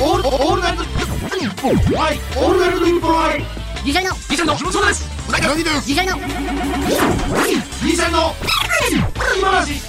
[0.00, 3.42] オールオールナイトニッポンはいオールナイトニッポンはい
[3.84, 6.22] ギシャリのギシャリのそうですうなぎのギシャリのギ
[7.96, 9.82] シャリのおとぎ話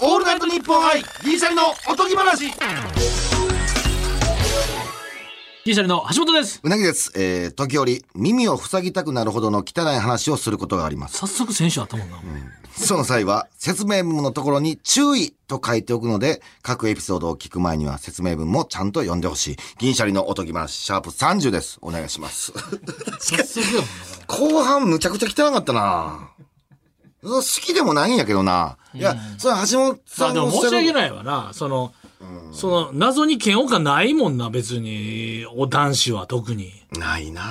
[0.00, 3.23] オールナイトニッポン愛ギシャリのおとぎ話。
[5.64, 6.60] ギリシャリの橋本です。
[6.62, 7.10] うなぎです。
[7.16, 11.16] えー、時折、耳を塞ぎたくなるほどの汚い話をすることがあります。
[11.16, 12.18] 早速選手あったもんな。
[12.76, 19.56] その際は、説明文のところに注意と書いておくので、各エピソードを聞く前には説明文もちゃんと読んでほしい。
[19.78, 21.78] 銀シャリのおとぎ話、シャープ30です。
[21.80, 22.52] お願いします。
[23.18, 24.26] 早速やもんな。
[24.26, 26.28] 後半むちゃくちゃ汚かったな
[27.22, 28.76] 好きでもないんやけどな。
[28.92, 30.50] いや、それは橋本ささあ、でも。
[30.50, 31.52] 申し訳ないわな。
[31.54, 31.94] その、
[32.52, 35.46] その、謎に嫌悪感ないもんな、別に。
[35.54, 36.72] お男子は特に。
[36.98, 37.42] ないな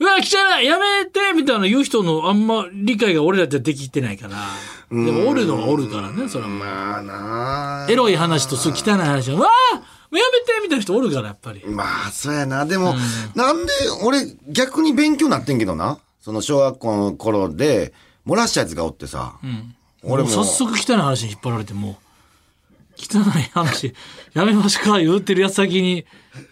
[0.00, 4.36] うわ、汚いやめてみたいな言う人のあんま理解が俺らじゃできてないから。
[4.90, 6.50] でもおるのはおるからね、それは。
[6.50, 11.66] まあなエロい話とそう汚い話は、うわあやめてみたいな人おるから、やっぱり。
[11.66, 12.64] まあ、そうやな。
[12.64, 12.94] でも、
[13.34, 13.72] なんで、
[14.04, 15.98] 俺、逆に勉強なってんけどな？
[16.20, 17.92] その小学校の頃で、
[18.26, 19.34] 漏らしたやつがおってさ。
[20.02, 20.30] 俺も。
[20.30, 21.96] もう早速汚い話に引っ張られて、もう、
[22.98, 23.94] 汚い話、
[24.34, 26.04] やめましか言うてるやつ先に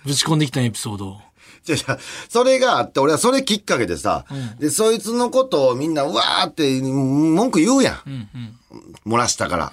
[0.05, 1.21] ぶち込んできたエピソード。
[1.65, 4.25] じゃじゃそれがあって、俺はそれきっかけでさ、
[4.61, 8.29] で、そいつのことをみんな、うわーって文句言うやん。
[9.05, 9.73] 漏らしたから。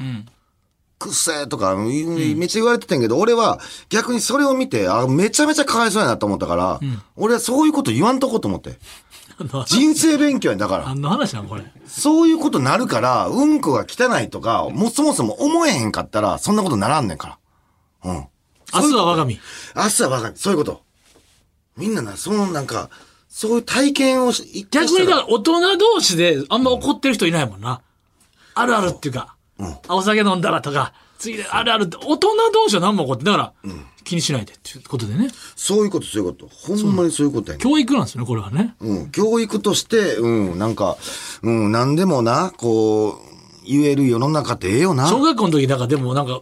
[0.98, 6.80] くっせーとか、めっちゃ言われてたんやけど、俺は逆にそれを見て、あ、めちゃめちゃかわいそうやなと思ったから、
[7.16, 8.80] 俺はそういうこと言わんとこうと思って。
[9.66, 10.86] 人生勉強やんだから。
[10.86, 11.64] 何の話なんこれ？
[11.88, 17.40] そういうことなるから、うんこが汚いとか、もうそもそも思えへんかったら、そんなことならんねんか
[18.04, 18.12] ら。
[18.12, 18.28] うん。
[18.74, 19.40] 明日は我が身。
[19.76, 20.34] 明日はわかる。
[20.36, 20.82] そういうこと。
[21.78, 22.90] みんなな、そのなんか、
[23.30, 27.82] そういう体験をし、逆にだから大人同士であんま怒ってる人いないもんな。
[28.56, 29.36] あるあるっていうか、
[29.88, 33.54] あお酒飲んだらとか、次であるあるって、大人同士は何も怒って、だから、
[34.04, 35.30] 気にしないでっていうことでね。
[35.56, 36.48] そういうこと、そういうこと。
[36.48, 37.64] ほんまにそういうことやねん。
[37.64, 38.76] 教育なんですよね、これはね。
[38.80, 39.12] うん。
[39.12, 40.98] 教育として、うん、なんか、
[41.42, 43.16] うん、なんでもな、こう、
[43.66, 45.08] 言える世の中ってええよな。
[45.08, 46.42] 小学校の時、だからでもなんか、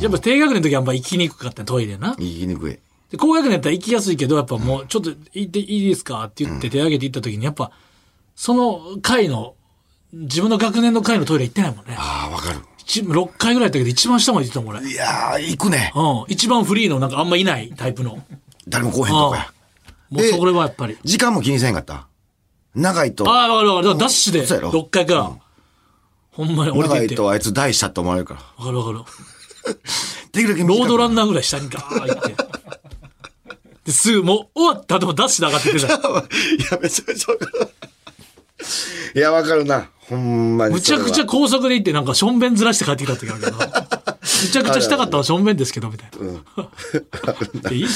[0.00, 2.14] やっぱ低学年の時はあんま行きにくかったトイレな。
[2.18, 2.78] 言いにくい。
[3.10, 7.70] で、高学年やったら行きやすいけど、やっぱもう、ちょっと行っていいですかって言って手挙げて行った時に、やっぱ、
[8.34, 9.54] その回の、
[10.12, 11.96] 自分の学年の回のトイレ行ってないもんね。
[11.98, 12.60] ああ、わかる。
[12.86, 14.86] 一6回ぐらいやったけど、一番下まで行ってたもん、俺。
[14.90, 15.92] いやー、行くね。
[15.94, 16.24] うん。
[16.28, 18.22] 一番フリーのなんかあんまいないタイプの。
[18.68, 19.52] 誰も来おへんとこや。
[20.10, 20.98] もうそれはやっぱり。
[21.02, 22.06] 時間も気にせんかった？
[22.74, 23.86] 長いと、ああ、わかるわかる。
[23.88, 25.32] だからダッシュでそうやろ6回から、
[26.32, 28.64] ほんまに降りていっとあいつ大したって思われるから。
[28.64, 28.98] かるわかる。
[30.32, 32.34] できるだけロードランンナーぐらい下にガー行って。
[33.86, 35.86] で、すぐもう終わった後もダッシュで上がってってた。
[35.94, 37.34] いや、めちゃめちゃ。
[39.14, 39.88] いや、わかるな。
[40.08, 43.56] ほんまにむちゃくちゃ高速で行ってなんかしょんべんずらして帰ってきた時あるけど。
[44.24, 47.70] むちゃくちゃしたかったのはしょんべんですけど、みたいな。
[47.70, 47.88] いい汚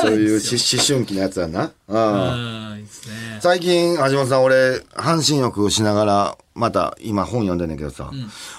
[0.00, 1.70] そういう思春期のやつやな。
[1.88, 3.38] うんうん、いいですね。
[3.40, 8.10] 最近、橋本さん、俺、半身浴をしながら、また、今本読んでんねんけどさ、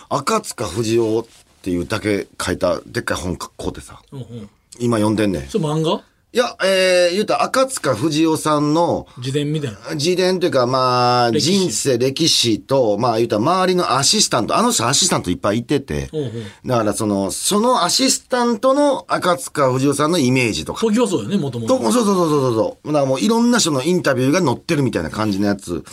[0.10, 1.26] 赤塚不二夫っ
[1.62, 4.50] ていうだけ書いた、でっかい本買うてさ、うんうん。
[4.80, 5.44] 今読んでんねん。
[5.44, 6.02] いそれ漫画？
[6.38, 9.78] や、えー、言うたら赤塚不二夫さんの、自伝みたいな。
[9.94, 16.32] 自伝というか、まあ、人生、歴史と、まあ、言うたら周りのアシスタント、あの人アシスタントいっぱいいてて、ほうほう
[16.68, 21.92] だからその、そのアシスタントの赤塚不二夫さんのイメージとか、東京はそうよね、もともと、と。
[21.92, 22.88] そうそうそうそうそう。
[22.88, 25.84] だからもういろんな人のインタビューが載ってるみたいな感じのやつ。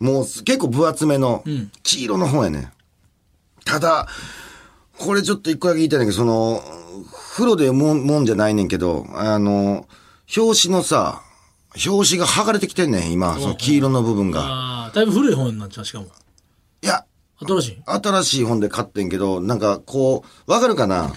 [0.00, 1.44] もう結構分厚めの
[1.84, 2.72] 黄色の本やね。
[3.64, 4.08] ただ、
[4.98, 6.62] これちょっと一個だけ言いたいんだけど、その、
[7.36, 9.86] 風呂でもんもんじゃないねんけど、あの、
[10.34, 11.20] 表紙のさ、
[11.86, 14.40] 表紙が剥がれてきてんねん、今、その黄色の部分が。
[14.40, 16.06] ああ、だいぶ古い本になっちゃう、しかも。
[16.80, 17.04] いや、
[17.46, 17.82] 新しい？
[17.84, 21.12] 新しい本で買ってんけど、なんかこう、わかるかな？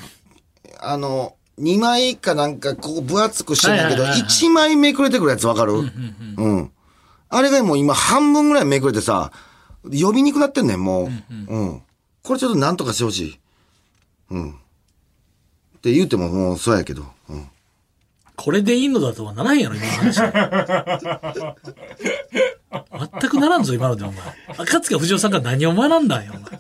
[0.82, 5.74] あの、2枚かなんかこう分厚くしてんだけど、はいはいはいはい1枚めくれてくるやつわかる？
[6.38, 6.72] うん。
[7.30, 9.32] あれがもう今半分ぐらいめくれてさ、
[9.84, 11.10] 呼びにくくなってんねん、もう。
[11.54, 11.82] うん。
[12.24, 13.40] これちょっとなんとかしてほしい。
[14.32, 14.56] うん。
[15.80, 17.06] って言うてももうそうやけど。
[17.30, 17.48] うん。
[18.36, 20.20] これでいいのだとはならんやろ、今の話。
[23.22, 24.22] 全くならんぞ、今ので、お前。
[24.58, 26.52] 赤塚不二夫さんが何を学んだんよ、お前。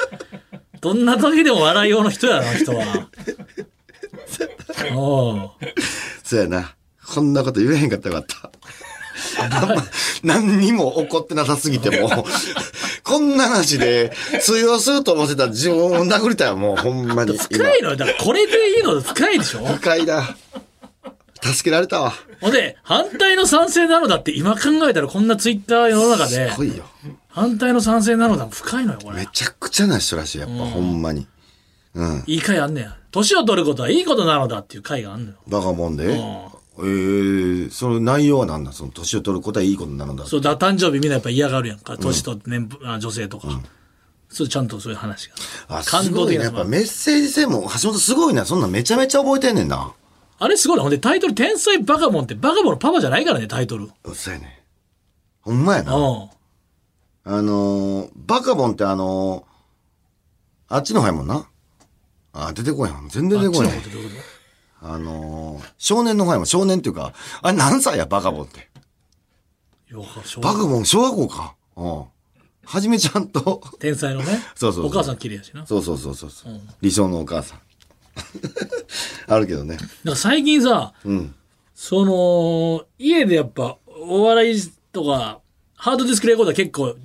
[0.79, 3.09] どんな時でも笑いようの人やな、あの人は。
[4.93, 5.51] お う
[6.23, 6.75] そうやな。
[7.05, 8.51] こんなこと言えへんかったらよかった。
[9.39, 9.75] あんま
[10.23, 12.09] 何にも怒ってなさすぎても、
[13.03, 14.11] こんな話で
[14.41, 17.37] 通用すると思ってたら自分を殴りたいわもうほんまに。
[17.37, 17.95] 深いのよ。
[17.95, 20.35] だからこれでいいの深いでしょ今深いな。
[21.41, 22.13] 助けられたわ。
[22.41, 26.85] ほんで、反対の賛成なのだって今考えたらこんなツイッター世の中で、来いよ。
[27.29, 29.17] 反対の賛成なのだ深いのよ、これ。
[29.17, 31.27] めちゃくちゃな人らしい、やっぱ、ほんまに。
[31.95, 32.23] うん。
[32.27, 32.95] いい回あんねや。
[33.11, 35.37] 年を取ることはいいことなのだっていう回があるのよ。
[35.47, 36.19] バカボンで。
[36.81, 40.25] えー、その内容は何だその年を取ることはいいことなのだ。
[40.25, 41.97] そう、だ誕生日みんなやっぱ嫌がるやんか。
[41.97, 43.61] 年取って年、あ女性とか。
[44.29, 45.35] そう、ちゃんとそういう話が。
[45.67, 46.43] あ、すごいね。
[46.43, 48.45] やっぱメッセージ性も、橋本すごいな。
[48.45, 49.91] そんなんめちゃめちゃ覚えてんねんな。
[50.37, 50.83] あれすごいな。
[50.83, 53.89] ほんでタイトル、天才バカボンってバカボンのパパじゃないからね、タイトル。
[54.05, 54.63] うっさいね。
[55.41, 55.95] ほんまやな。
[55.95, 56.29] うん。
[57.25, 61.47] あのー、バカボンってあのー、あっちの方やもんな。
[62.33, 63.09] あ、出てこいやん。
[63.09, 63.77] 全然出てこいやん
[64.81, 66.45] あのー、少年の方やもん。
[66.45, 68.69] 少年っていうか、あれ何歳や、バカボンって。
[70.41, 71.55] バカボン、小学校か。
[71.75, 72.03] うん。
[72.65, 74.25] はじめちゃんと、天才のね。
[74.55, 75.65] そうそうそうお母さん綺麗やしな。
[75.65, 77.59] そうそうそうそうそう、理想のお母さん。
[79.27, 79.75] あるけどね。
[79.75, 81.35] だから最近さ、うん。
[81.73, 84.61] その、家でやっぱ、お笑い
[84.91, 85.39] とか、
[85.75, 86.95] ハードディスクレコーダー結構、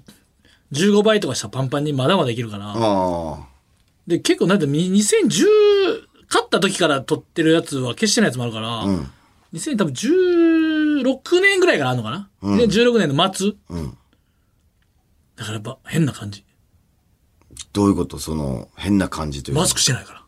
[0.73, 2.73] 15倍とかしたらパンパンにまだまだいけるかな。
[2.73, 3.49] ああ。
[4.07, 5.47] で、結構なんて、み2010、
[6.29, 9.11] 勝った時から撮ってるやつは消してないやつもあるから、うん。
[9.53, 13.53] 2000多分16年ぐらいからあるのかな、で ?16 年の末。
[13.69, 13.97] うん。
[15.37, 16.45] だからやっぱ変な感じ。
[17.73, 18.19] どういうこと？
[18.19, 19.61] その、変な感じというか。
[19.63, 20.21] マスクしてないから。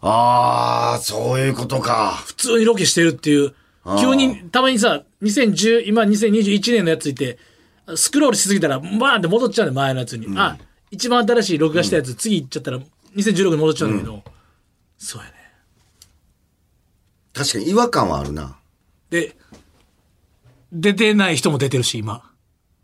[0.00, 2.20] ああ、そういうことか。
[2.26, 3.54] 普通にロケしてるっていう、
[4.00, 7.38] 急に、たまにさ、2010、今2021年のやついて、
[7.94, 10.26] スクロールしすぎたら、バーンって戻っちゃうんだよ、前のやつに。
[10.36, 10.58] あ、
[10.90, 12.80] 一番新しい録画したやつ、次行っちゃったら、
[13.16, 14.22] 2016に戻っちゃうんだけど、
[15.02, 15.34] そうやね。
[17.34, 18.56] 確かに違和感はあるな。
[19.10, 19.36] で、
[20.70, 22.22] 出てない人も出てるし、今。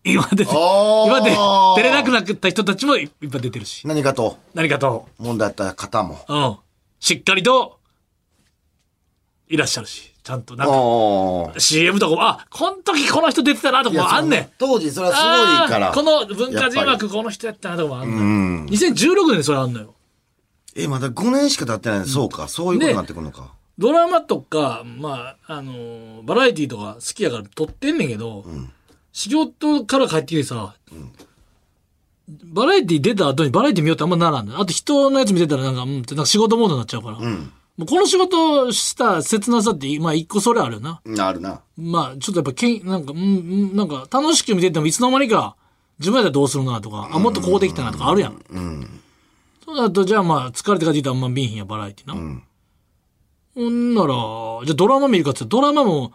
[0.02, 1.30] 今出て、今で
[1.76, 3.86] 出れなくなった人たちもいっぱい出てるし。
[3.86, 6.18] 何かと、何かと、問題あった方も。
[6.28, 6.56] うん。
[6.98, 7.78] しっかりと、
[9.48, 11.60] いらっしゃるし、ちゃんと、なんか、ああ。
[11.60, 14.50] CM とかも、あ、この時この人出てたなとかもあんねん。
[14.58, 15.92] 当時それはすごいから。
[15.92, 18.68] この文化人枠この人やったなとかもあんのよ。
[18.70, 19.94] 2016年でそれあんのよ。
[20.78, 22.06] りえ、まだ5年しか経ってないの？
[22.06, 22.48] そうか。
[22.48, 23.52] そういうことになってくるのか。
[23.78, 28.44] ドラマとか、まあ、あのーバラエティとか好きやから撮ってんねんけど、
[29.12, 30.74] 仕事から帰ってきてさ、
[32.44, 37.18] バラエティ出た後にバラエティ見ようってあんまならんのよあと人のやつ見てたらなんか、うんってなんか仕事モードになっちゃうから。
[37.18, 41.00] もうこの仕事した切なさって、まあ一個それあるよな。
[41.04, 41.60] うんあるな。
[41.76, 45.54] まあ、ちょっとやっぱけん、なんか、うん、うんなんか、楽しく見ててもいつの間にか、
[46.00, 48.32] 自分やったらどうするなとか、あ、もっとこうできたなとかあるやん。
[48.32, 48.56] そう
[49.82, 52.14] だと、じゃあまあ、疲れて帰ってきたらあんま見えへんや、バラエティな。
[53.54, 56.12] ほんなら、じゃあドラマ見るかって言ったらドラマも、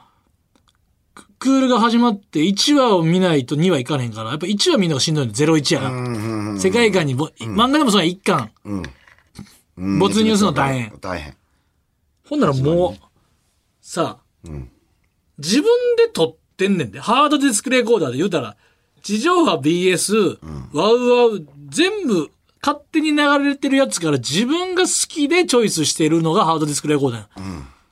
[1.13, 6.59] ククールが始まって1話を見ないと2話いかれへんから、やっぱ1話見るのがしんどいの、01やから。
[6.59, 8.51] 世界観にぼ、漫画でもそれ一巻。
[8.65, 8.83] うん
[9.75, 10.97] 没入するの大変。
[11.01, 11.35] 大変。
[12.29, 12.95] ほんならもう、
[13.81, 14.49] さあ、
[15.37, 16.99] 自分で撮ってんねんで。
[16.99, 18.55] ハードディスクレコーダーで言うたら、
[19.01, 20.37] 地上波 BS、
[20.73, 22.29] ワウワウ、全部
[22.65, 27.29] 勝手に流れてるやつから自分が好きでチョイスしてるのがハードディスクレコーダーや、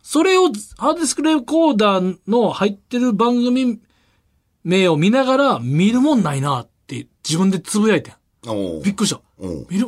[0.02, 0.44] それを、
[0.78, 3.80] ハードディスクレコーダーの入ってる番組
[4.64, 8.82] 名を見ながら見るもんないなって自分でつぶやいてん。
[8.82, 9.22] びっくりした。
[9.70, 9.88] 見る、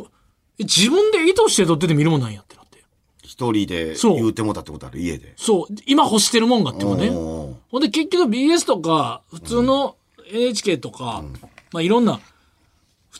[0.59, 2.83] え自分で意図して撮ってて見るもんなんやってなって。
[3.23, 4.99] 一人でそう言うてもたってことある？
[4.99, 5.33] 家で。
[5.37, 7.09] そう、今欲してるもんがってもね。
[7.09, 9.95] ほんで結局 BS とか、普通の
[10.29, 11.23] NHK とか、
[11.71, 12.32] まあいろんな、普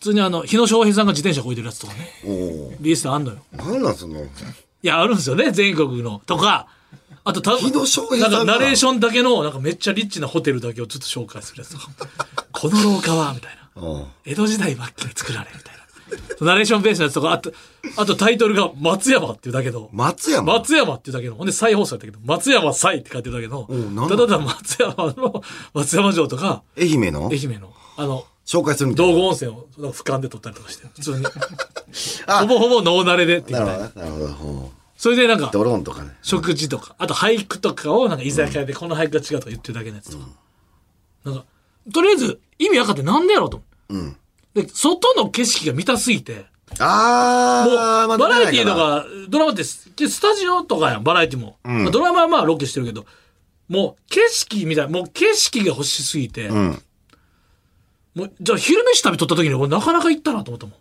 [0.04, 2.30] 通にあの、日野翔平さんが自転車こいでるやつとかね、お
[2.70, 3.38] う BS であんのよ。
[3.52, 4.28] なんなんその、い
[4.82, 6.22] や、あるんですよね、全国の。
[6.26, 6.68] とか、
[7.24, 11.90] あと多分、日野翔平なんかナレーションだけの、なんかめっちゃリッチなホテルだけをずっと紹介するやつとか。
[12.52, 14.06] この廊下は、みたいな。
[14.26, 15.84] 江戸時代末期に作られ、みたいな。
[16.46, 17.54] ナレーションベースのやつとか、あと、
[17.96, 20.54] あとタイトルが松山っていうだけど、松山。
[20.54, 23.68] 松山っていうだけの、ほんで再放送やったけど、松山再って書いてるだけの。
[23.72, 24.16] んなん、だ。
[24.18, 25.42] ただただ松山の、
[25.74, 27.30] 松山城とか、愛媛の？
[27.32, 29.14] 愛媛の、あの、紹介するみたいな。
[29.14, 31.26] 道後温泉を俯瞰で撮ったりとかして、普通に。
[32.28, 33.92] あほぼほぼノーナレでっていうなるねほどね。
[33.96, 34.78] なるほどほう。
[34.98, 36.12] それでなんか、ドローンとかね。
[36.22, 40.26] 食事とか、あと俳句とかをなんか居酒屋でこの俳句が違うとか言ってるだけのやつとか。
[41.26, 41.46] なんか、
[41.94, 43.94] とりあえず意味分かってなんでやろうと思う。
[43.94, 44.18] うん。
[44.54, 46.46] で、外の景色が見たすぎて、
[46.80, 51.58] あもう、ー、まあバラエティーとか、ドラマってス、スタジオとかやん、バラエティも。
[51.64, 53.06] まあドラマはまあロケしてるけど、
[53.68, 56.82] もう景色みたいな、もう景色が欲しすぎて、うん。
[58.16, 60.76] もう、じゃあ昼飯旅撮った時に俺なかなか行ったなと思ったもん。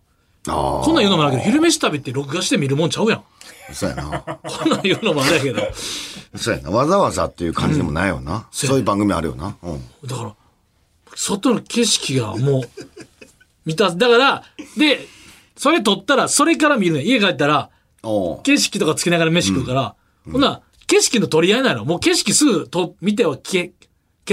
[0.49, 0.85] ああ。
[0.85, 3.25] こんなん言うのもあるけど、昼飯旅って録画して見るもんちゃうやん。
[3.73, 4.21] そうやな。
[4.21, 5.61] こんなん言うのもあれやけど。
[6.37, 6.71] そうやな。
[6.71, 8.49] わざわざっていう感じでもないよな。
[8.51, 9.57] そういう番組あるよな。
[9.63, 9.83] うん。
[10.07, 10.35] だから、
[11.15, 12.63] 外の景色がもう、
[13.65, 14.43] 見た、だから、
[14.77, 15.07] で、
[15.57, 17.03] それ撮ったら、それから見るね。
[17.03, 17.71] 家帰ったら、
[18.43, 19.95] 景色とかつけながら飯食うから、
[20.31, 21.85] ほんなら景色の取り合いないの。
[21.85, 23.73] もう景色すぐと見ては消え、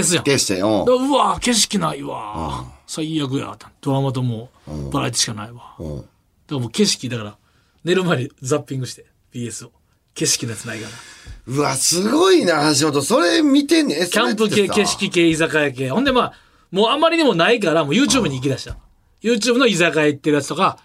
[0.02, 0.24] 消すやん。
[0.24, 3.56] 消して、おううわ景色ないわ最悪や。
[3.80, 5.74] ドラマともうバラエティしかないわ。
[5.78, 6.02] だか
[6.50, 7.36] らもう景色、だから、
[7.84, 9.72] 寝る前にザッピングして、BS を。
[10.14, 11.54] 景色のやつないから。
[11.54, 13.02] うわ、すごいな、橋本。
[13.02, 14.84] それ見てんねキャンプ系、景。
[14.86, 15.90] 色系、居酒屋系。
[15.90, 16.32] ほんでまあ、
[16.70, 18.76] もうあまりにもないから、もう YouTube に行き出した。
[19.22, 20.78] YouTube の居酒屋行ってるやつとか、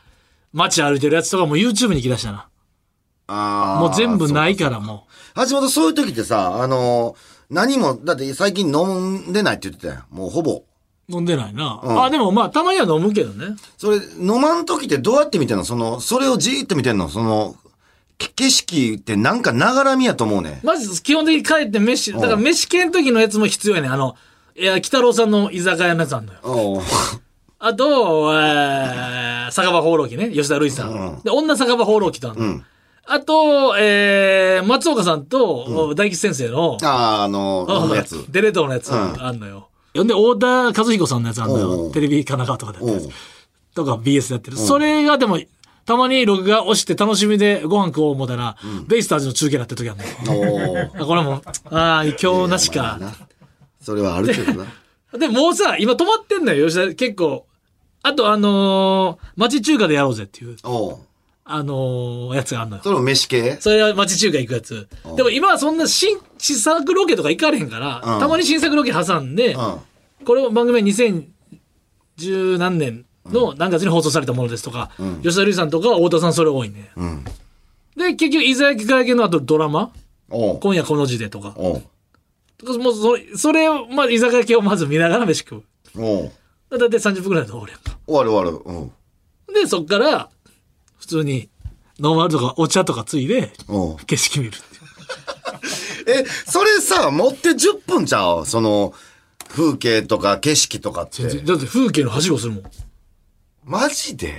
[0.53, 2.47] 街歩いてるやつとかもう YouTube に行き出したな。
[3.27, 10.15] あーもう全部ないからも橋本、そういう時ってさ、あのー何も、だって最近飲んでないって言ってたやん。
[10.15, 10.63] もうほぼ。
[11.09, 11.11] う。
[11.11, 11.81] 飲んでないな。
[11.83, 13.55] んあ、でもまあ、たまには飲むけどね。
[13.77, 15.63] それ、飲まん時ってどうやって見てんの？
[15.63, 17.09] その、それをじーっと見てんの？
[17.09, 17.55] その、
[18.17, 20.61] け景色ってなんかながらみやと思うね。
[20.63, 23.93] まず、基本的に帰って飯、だから飯系の時のやつも必要やねん。
[23.93, 24.15] あの、
[24.55, 26.39] いや、北郎さんの居酒屋のやつあんのよ。
[26.43, 26.81] おう
[27.59, 30.29] あと、えー、酒場放浪記ね。
[30.31, 31.21] 吉田類さん。
[31.23, 32.61] で、女酒場放浪記とあんの。
[33.07, 38.25] あと、えー、松岡さんと、大吉先生の、あー、あのやつ。
[38.31, 39.69] デレートのやつあんのよ。
[39.95, 41.85] ほんで、太田和彦さんのやつあんのおよ。
[41.87, 43.15] うテレビ神奈川とかでやってるやつ。
[43.75, 44.57] とか BS でやってる。
[44.57, 45.39] それがでも、
[45.85, 48.57] たまに録画押して楽しみでご飯食おう思ったら、
[48.87, 50.61] ベイスターズの中継になってる時あんのよ。
[50.71, 52.99] おーあこれも、ああ、今日なしか。
[53.81, 54.65] それはあるけどな。
[55.19, 56.95] で、もうさ、今止まってんのよ、吉田。
[56.95, 57.45] 結構。
[58.01, 60.97] あと、あのー町中華でやろうぜっていう、おう
[61.47, 62.83] あのーやつがあんのよ。
[62.83, 63.57] それも飯系？
[63.59, 64.87] それは町中華行くやつ。
[65.15, 70.25] でも今はそんな新、新作ロケとか行かれへんから、うんたまに新作ロケ挟んで、うん。
[70.25, 74.89] これを番組は2010何年の何月に放送されたものですとか、
[75.21, 76.89] 吉田類さんとか太田さんそれ多いね。
[76.95, 77.23] うん。
[77.95, 79.91] で、結局、居酒屋系の後ドラマ？
[80.31, 81.53] おう今夜この字でとか。
[81.55, 81.83] おう
[82.57, 85.63] とかもうそれ、それを、まあ、居酒屋系をまず見ながら飯食う。
[85.97, 86.31] おう
[86.79, 87.97] だいたい30分くらいで終わるやんか。
[88.07, 88.89] 終わる終わる。
[89.47, 89.53] うん。
[89.53, 90.29] で、そっから、
[91.05, 91.49] 普通に、
[91.99, 93.53] ノーマルとかお茶とかついで、
[94.07, 94.51] 景色見る。
[96.09, 98.45] え、それさ、持って10分ちゃう？
[98.47, 98.91] その、
[99.47, 101.23] 風景とか景色とかって。
[101.23, 102.63] だって風景のはしごするもん。
[103.63, 104.33] マジで？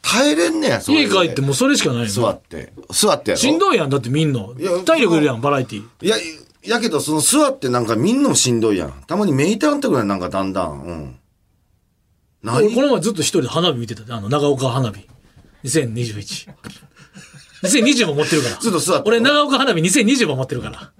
[0.00, 2.08] 耐えれんねや、それで家帰ってもうそれしかないの。
[2.08, 2.72] 座って。
[2.90, 3.40] 座ってやろ？
[3.40, 3.90] しんどいやん。
[3.90, 4.82] だってみんなや。
[4.82, 5.84] 体力いるやん、バラエティ。
[6.00, 6.16] いや、
[6.62, 8.94] やけど、その座ってなんかみんなもしんどいやん。
[9.06, 10.82] たまに目痛なってくるやん、なんかだんだん。
[10.82, 11.16] うん。
[12.42, 12.64] 何？
[12.64, 15.06] 俺この前ずっと一人で花火見てたであの、長岡花火。
[15.66, 16.48] 2021。
[17.62, 18.56] 2020も持ってるから。
[18.56, 20.92] ずっと座って俺、長岡花火2020も持ってるから。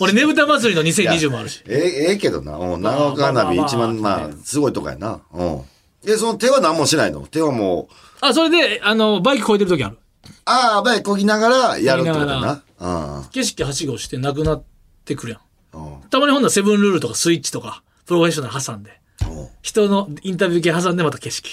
[0.00, 1.62] 俺、ねぶた祭りの2020もあるし。
[1.66, 2.56] ええ、ええけどな。
[2.56, 2.82] うん。
[2.82, 5.20] 長岡花火一番、まあすごいとこやな。
[5.32, 5.62] うん。
[6.06, 7.26] え、その手は何もしないの？
[7.26, 9.98] 手はもう、あ、それで、あの、バイク越えてる時ある。
[10.44, 13.28] ああ、バイこぎながらやるってことなな。
[13.32, 14.64] 景色はしごしてなくなっ
[15.04, 15.78] てくるやん。
[15.78, 15.94] うん。
[15.94, 16.00] うん。
[16.02, 18.90] たまにほんならセブンルールとかスイッチとか、プロフェッショナル挟んで。
[18.90, 21.48] うん人のインタビュー系挟んでまた景色。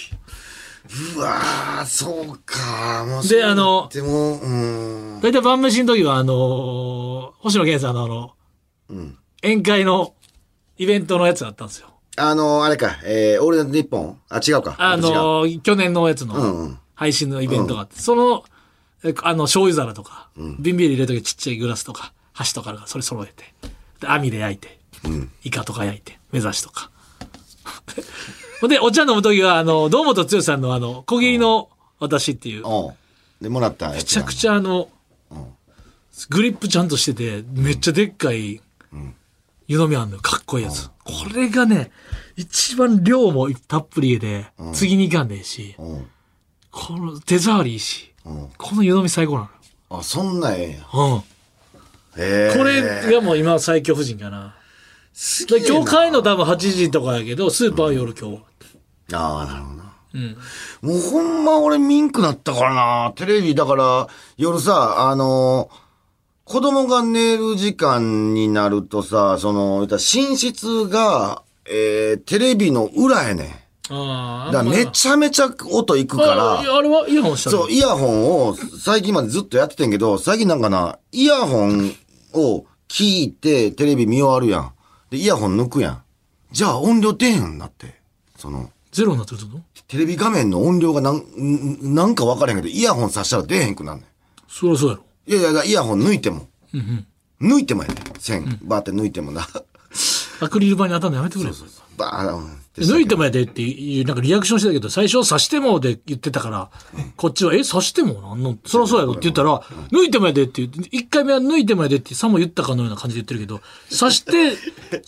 [1.15, 3.05] うわー、そうか。
[3.07, 5.19] もうであのでも、うん。
[5.21, 8.31] 大体晩飯の時は、あのー星野源さんのあの、
[8.89, 9.17] うん。
[9.43, 10.13] 宴会の
[10.77, 11.87] イベントのやつだったんですよ。
[12.17, 14.17] あの、あれか、えー、オールナイトニッポン？
[14.29, 14.75] あ、違うか。
[14.77, 18.43] あのー去年のやつうんうのん配信のイベントがあって、その、
[19.03, 20.29] えあの、醤油皿とか、
[20.59, 23.45] 瓶ビール入れる時ちっちゃいグラスとか、箸とかがそれ揃えて、
[24.01, 24.79] で網で焼いて、
[25.43, 26.91] イカとか焼いて、目指しとか。
[28.67, 32.93] で、お茶飲む時は、あの、堂本剛さんのあの、小切りの私っていう、うん。
[33.41, 34.89] で、もらっためちゃくちゃあの、
[36.29, 38.61] グリップちゃんとしてて、めっちゃでっかい
[39.67, 40.21] 湯飲みあんのよ。
[40.21, 40.89] かっこいいやつ。
[41.03, 41.91] これがね、
[42.35, 46.07] 一番量もたっぷりで、次にいかんねえし、うん。
[46.71, 48.49] この手触りいいし、うん。
[48.57, 49.49] この湯飲み最高な
[49.89, 50.77] あ、そんなんええんや。
[50.93, 51.23] のよ。
[52.17, 52.47] へえ。
[52.49, 52.57] うん。
[52.57, 54.55] これがもう今最強夫人かな。
[55.47, 58.41] 今日帰るの多分8時とかやけど、スーパーは夜今日は。
[59.13, 59.93] ああ、なるほどな。
[60.13, 60.37] うん。
[60.81, 63.13] もうほんま俺ミンクなったからな。
[63.15, 65.69] テレビだから夜さ、あの
[66.45, 73.43] 子供が寝る時間になるとさ、その、寝室が、えー、テレビの裏やね
[73.89, 73.93] ん。
[73.93, 74.51] ああ。
[74.51, 76.43] だからめちゃめちゃ音いくから。
[76.53, 81.95] ああれはイヤホンしたのそう、イヤホンを最近までずっとやっててんけど、最近なんかな、イヤホン
[82.33, 84.73] を聞いてテレビ見終わるやん。
[85.11, 86.03] で、イヤホン抜くやん。
[86.51, 87.99] じゃあ音量出へんなって。
[88.37, 89.83] その、ゼロになってるってこと？
[89.87, 94.05] テレビ画面の音量がなん、んなんか分からへんけど、イヤホンさしたら出へんくなんね
[94.47, 95.03] そりゃそうやろ。
[95.03, 95.05] ん。
[95.39, 96.47] いやいや、イヤホン抜いても。
[96.73, 97.05] うん
[97.41, 97.51] うん。
[97.53, 97.97] 抜いてもやねん。
[98.19, 99.47] 線、バーって抜いてもな。
[100.39, 101.55] アクリル板に当たるのやめてくれよ。
[101.97, 106.69] バーン抜いてもやでっていう、なんかリアクションしてたけど、最初刺してもで言ってたから、
[107.17, 108.57] こっちは、え、刺してもなんの？
[108.65, 109.59] そらそうやろって言ったら、
[109.91, 113.61] 抜いてもやでって言って、一回目は抜いてもやでってさも言ったかのような感じで言ってるけど、
[113.97, 114.55] 刺して、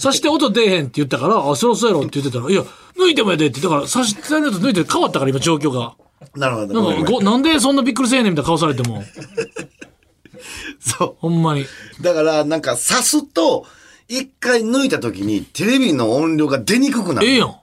[0.01, 2.63] 刺して音出えへんって言ったから、あ、そらそうやろって言ってたら、いや、
[3.00, 5.96] 抜いてもやでって、だから刺してのと抜いて変わったから今状況が。
[6.36, 6.91] なるほど。
[6.93, 9.03] なんか、ごなんでそんなびっくりせえねんみたいな顔されても、
[10.79, 11.62] そほんまに。
[11.62, 11.67] う。
[12.01, 13.65] だから、なんか刺すと、
[14.08, 17.28] 一回抜いた時にテレビの音量が出にくくなる。
[17.28, 17.56] ええやん。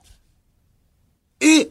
[1.41, 1.65] え？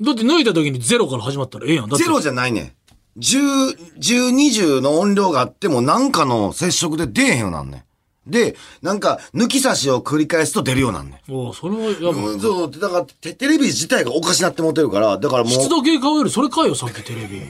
[0.00, 1.88] だって抜いた時にゼロから始まったらええやん。
[1.88, 2.72] だってゼロじゃないねん。
[3.18, 4.30] 10、10、
[4.78, 7.82] 20の音量があってもなんかの接触で出えへんようなんねん。
[8.30, 11.32] で、なんか抜き差しを繰り返すと出るようなんねん。
[11.34, 12.34] おうそれはやばい。
[12.34, 17.40] うん、そう、だからテテレビ自体がおかしなって思ってるから、だからもう、湿度計買うよりそれ買えよ、さっきテレビ。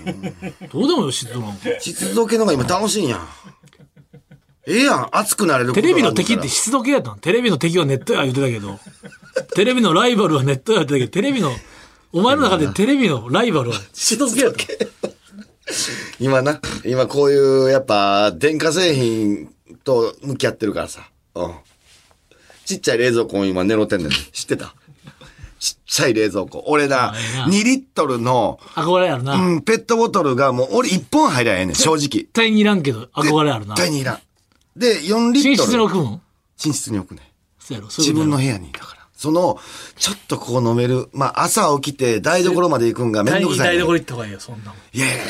[0.72, 1.78] どうでもよ、湿度なんて。
[1.80, 3.28] 湿度計の方が今楽しいんやん。
[4.68, 7.18] ええやん、熱くなれるテレビの敵って湿度計やったん？
[7.20, 8.78] テレビの敵はネットや言ってたけど。
[9.54, 11.50] テレビのライバルはネットや言ってたけど、テレビの、
[12.12, 14.64] お前の中でテレビのライバルは湿度計やった。
[16.20, 19.48] 今な、今こういう、やっぱ、電化製品
[19.84, 21.08] と向き合ってるからさ。
[21.34, 21.54] うん。
[22.64, 24.10] ちっちゃい冷蔵庫を今狙ってんねん。
[24.10, 24.74] 知ってた？
[25.58, 26.64] ちっちゃい冷蔵庫。
[26.66, 29.34] 俺な、あええな2リットルの、憧れあるな。
[29.34, 31.98] うん、ペットボトルがもう俺1本入りゃええねん、正直。
[31.98, 33.74] 絶対にいらんけど、憧れあるな。
[33.74, 34.18] 絶対にいらん。
[34.78, 35.68] で、4リッ寝トル。
[35.68, 36.20] 室に置くん？
[36.64, 37.32] 寝室に置くね。
[37.58, 38.98] そうやろ、そういうことやろ自分の部屋に、だから。
[39.16, 39.58] その、
[39.96, 41.08] ちょっとこう飲める。
[41.12, 43.76] まあ、朝起きて台所まで行くんがめん台どくさい。
[43.76, 44.76] 台所行った方がいいよ、そんなもん。
[44.96, 45.24] いやいやいや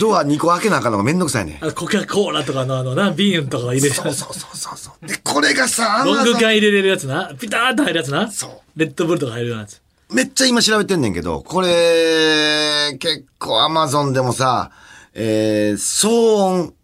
[0.00, 1.64] ドア2個開けなあかんのがめんどくさいねん。
[1.64, 3.94] あコカ・コーラとかのあのな、ビーンとか入れる。
[3.94, 5.06] そうそうそうそうそう。
[5.06, 7.32] で、これがさ、ロング Amazon 缶入れれるやつな。
[7.38, 8.30] ピターッと入るやつな。
[8.30, 9.80] そうレッドブルとか入るようなやつ。
[10.10, 14.70] めっちゃ今調べてんねんけど、これ、結構アマゾンでもさ、
[15.12, 16.74] えー、騒音、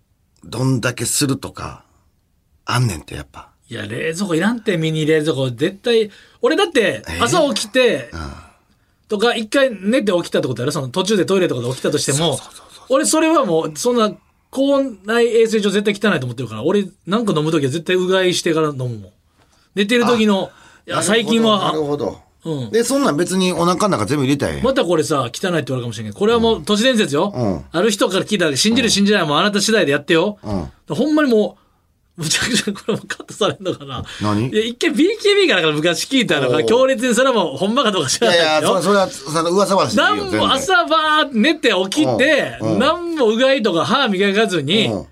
[0.44, 1.84] どんだけするとか、
[2.64, 3.50] あんねんってやっぱ。
[3.68, 5.50] いや、冷蔵庫いらんって、ミニ冷蔵庫。
[5.50, 6.10] 絶対、
[6.42, 8.10] 俺だって、朝起きて、
[9.08, 10.72] とか、一回寝て起きたってことやろ？
[10.72, 12.38] その途中でトイレとかで起きたとしても、
[12.88, 14.12] 俺それはもう、そんな、
[14.50, 19.12] 校内衛生上絶対汚いと思ってるから、俺なんか飲むときは絶対うがいしてから飲むもん。
[19.76, 20.50] 寝てる時の、
[20.88, 22.20] いや、最近なはる、ほど。
[22.44, 22.70] うん。
[22.70, 24.66] で、そんなん別にお腹の中全部入れたらええやん。
[24.66, 27.32] またこれさ、汚いって言われるかもしれんけど、これはもう都市伝説よ。
[27.34, 27.64] うん。
[27.70, 30.38] ある人から聞いたら、信じる信じないはもうあなた次第でやってよ。
[30.88, 31.58] ほんまにも
[32.18, 34.04] う、むちゃくちゃこれもカットされるのかな。
[34.20, 34.48] 何？
[34.50, 38.72] いや、一回 BKB からから昔聞いたのが、強烈にそれはもうほんまかどうか知いらないやいや、ですよ。
[38.72, 40.52] それそれは、その噂話なんも。
[40.52, 42.72] 朝ばーって寝て起きて、うん。
[42.72, 42.78] うん。
[42.78, 45.06] なんもうがいとか歯磨かずに、うん。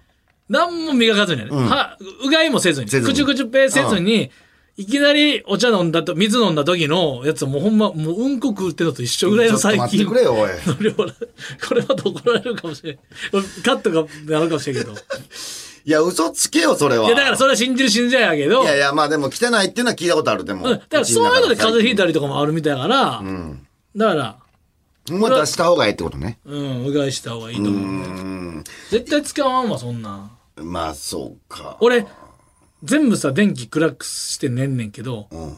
[0.50, 4.30] なんも磨かずにね、歯うがいもせずに、くちゅくちゅぺーせずに、
[4.78, 10.50] いきなりお茶飲んだと、水飲んだ時のやつはもうほんま、もううんこ食ってるのと一緒ぐらいの最ちょっと待近ってくれよ、おい。
[11.68, 12.98] これまた怒られるかもしれん。
[13.64, 14.92] カットがなるかもしれんけど。
[14.92, 14.94] い
[15.84, 17.10] いや、嘘つけよ、それは。
[17.10, 20.68] や、だからそれは信じる信じないやけど、いやいや、まあでも汚いっていうのは聞いたことある、でも。
[20.68, 23.22] うんだからそういうので風邪ひいたりとかもあるみたいだから、
[23.96, 24.38] だから、
[25.10, 26.38] もう出した方がいいってことね。
[26.44, 27.72] うん、うがいした方がいいと思う。
[27.72, 28.64] うん。
[28.90, 30.30] 絶対使わんわ、そんなん。
[30.62, 31.78] まあ、そうか。
[31.80, 32.06] 俺、
[32.82, 35.56] 全部さ、電気暗くして寝んねんけど、ん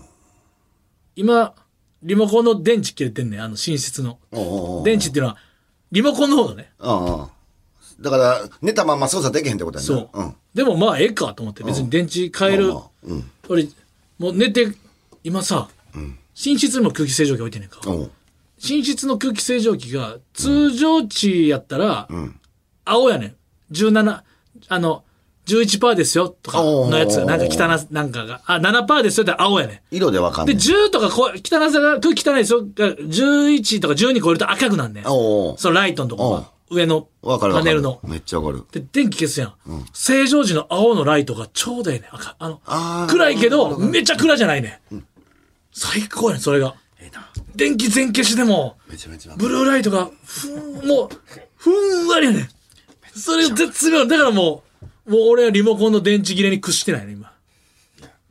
[1.16, 1.54] 今、
[2.02, 4.18] リモコンの電池切れてんねん、あの寝室の。
[4.84, 5.36] 電池っていうのは、
[5.92, 6.72] リモコンの方だね。
[8.00, 9.86] だから、寝たまんま操作できへんってことやな。
[9.86, 10.18] そう。
[10.18, 10.34] うん。
[10.54, 12.74] でもまあ、ええかと思って、別に電池変える。
[13.48, 13.68] 俺、
[14.18, 14.72] もう寝て、
[15.22, 17.80] 今さ、寝室にも空気清浄機置いてんねんか。
[17.86, 22.08] 寝室の空気清浄機が、通常値やったら、
[22.86, 23.36] 青やねん。
[23.72, 24.22] 17、
[24.68, 25.04] あの、
[25.46, 30.56] 11%ですよ、とかのやつが、なんか汚な、なんかが、あ、7%ですよって青やね色でわかんない。
[30.56, 32.60] 10とかこう、汚さが、空気汚いですよ。
[32.60, 35.04] が11とか12超えると赤くなんねん。
[35.06, 37.64] おうそのライトのとこが、上のわかるわかる。
[37.64, 37.98] パネルの。
[38.04, 38.64] めっちゃわかる。
[38.70, 39.54] で、電気消すやん。
[39.92, 42.14] 正常時の青のライトがちょうどええねん。
[42.14, 42.36] 赤。
[42.38, 45.04] あの、あー暗いけど、めっちゃ暗じゃないねん。
[45.72, 46.76] 最高やねん、それが。
[47.00, 47.28] ええな。
[47.56, 49.48] 電気全消しでも、めちゃめちゃわかる。
[49.48, 51.08] ブルーライトが、ふん、もう、
[51.56, 51.70] ふ
[52.04, 52.48] んわりやねん。
[53.18, 54.06] それが絶妙。
[54.06, 54.69] だからもう、
[55.06, 57.32] もう俺はリモコンの電池切れに屈してないね、今。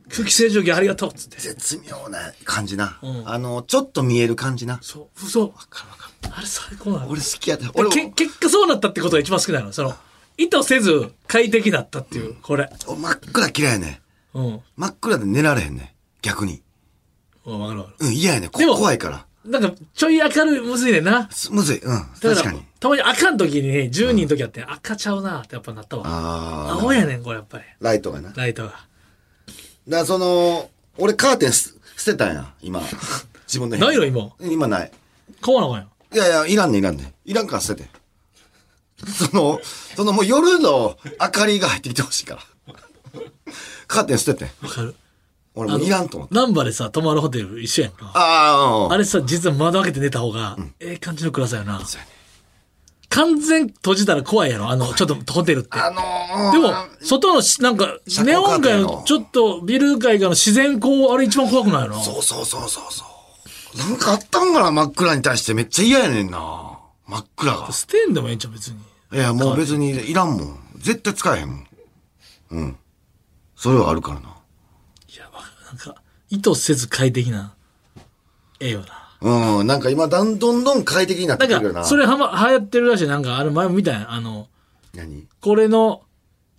[0.08, 1.38] 空気清浄機ありがとうっつって。
[1.38, 2.98] 絶妙な感じな。
[3.24, 4.78] あの、ちょっと見える感じな。
[4.82, 5.52] そう、そう。
[6.32, 7.08] あれ最高なの。
[7.08, 7.66] 俺好きやで。
[7.74, 9.72] 俺俺け結果そうなったってことが一番好きなの。
[9.72, 9.94] その、
[10.36, 12.68] 意図せず快適だったっていう、これ。
[12.86, 14.00] 俺真っ暗嫌いやね
[14.34, 14.38] ん。
[14.38, 14.60] うん。
[14.76, 15.88] 真っ暗で寝られへんねん。
[16.22, 16.62] 逆に。
[17.46, 19.26] うんわかるわかうん、嫌やね怖いから。
[19.44, 19.50] る。
[19.50, 21.28] なんか、ちょい明るい、むずいねんな。
[21.30, 21.78] すむずい。
[21.78, 22.06] うん。
[22.20, 26.02] 確かに。、たまに赤の時にね、10人の時あって、赤ちゃうなってやっぱなったわ。
[26.06, 26.80] ああ。
[26.80, 27.64] 青やねん、これやっぱり。
[27.80, 28.28] ライトがな。
[28.28, 28.74] だかライトが。
[29.88, 32.80] らその、俺カーテンす捨てたんや、今。
[33.46, 34.30] 自分の部屋ないの今？
[34.40, 34.92] 今ない。
[35.40, 35.90] 買わなあかんやん。
[36.12, 37.90] いやいや、いらんねんいらんねんいらんから捨てて。
[39.06, 39.60] その、
[39.96, 42.42] そのもう夜の明かりが入ってきてほしいから。
[43.86, 44.50] カーテン捨てて。
[44.62, 44.94] わかる。
[45.54, 46.34] 俺もういらんと思って。
[46.34, 48.12] ナンバでさ、泊まるホテル一緒やんか。
[48.14, 51.80] ああ、あれさ、実は窓開けて寝た方が、ええ感じの暗さやな。
[51.80, 52.12] そうやね
[53.08, 55.80] 完全閉じたら怖いやろ、あの、ちょっとホテルって。
[55.80, 62.00] あのー、でも、外のし、なんか、遮ネオン街の、ちょっとビル街がの自然光、あれ一番怖くないの？
[62.00, 63.04] そうそうそうそうそ
[63.74, 63.78] う。
[63.78, 66.78] なんかあったんかな真っ暗に対してめっちゃ嫌やねんな。
[67.08, 67.72] 真っ暗が。
[67.72, 68.76] 捨てんでもええんちゃう、別に。
[69.12, 70.58] いや、もう別にいらんもん。
[70.76, 71.66] 絶対使えへんもん。
[72.52, 72.76] うん。
[73.56, 74.36] それはあるからな。
[75.70, 77.54] なんか、意図せず快適な、
[78.60, 78.80] ええよ
[79.22, 79.58] な。
[79.58, 79.66] うん。
[79.66, 81.80] なんか今、だんどんどん快適になってなんくるよな。
[81.82, 83.08] か、それはま、流行ってるらしい。
[83.08, 84.12] なんか、あの前も見たやん。
[84.12, 84.48] あの、
[84.94, 85.26] 何？
[85.40, 86.02] これの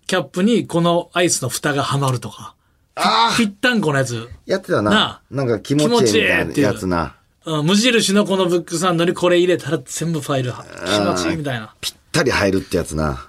[0.06, 2.54] キャップにこのアイスの蓋がはまるとか。
[2.94, 4.28] ああぴったんこのやつ。
[4.46, 4.90] やってたな。
[4.90, 7.16] なあなんか気持ちいいみたいなやつな。
[7.44, 11.74] うん、無印のこのブックサンドにこれ入れたら全部ファイルは気持ちいいみたいな。
[11.80, 13.28] ぴったり入るってやつな。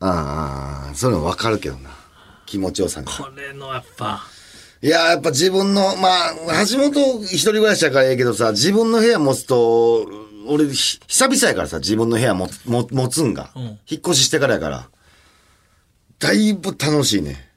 [0.00, 1.90] ああ、そういうの分かるけどな。
[2.46, 3.10] 気持ちよさが。
[3.10, 4.24] これのやっぱ、
[4.80, 6.34] いや、やっぱ自分の、まあ、
[6.70, 10.08] 橋本一人暮らしだからええけどさ、自分の部屋持つと、
[10.46, 14.88] 俺、ひ久々やからさ、自分の部屋もも持つんが、ん引っ越ししてからやから、
[16.20, 17.48] だいぶ楽しいね。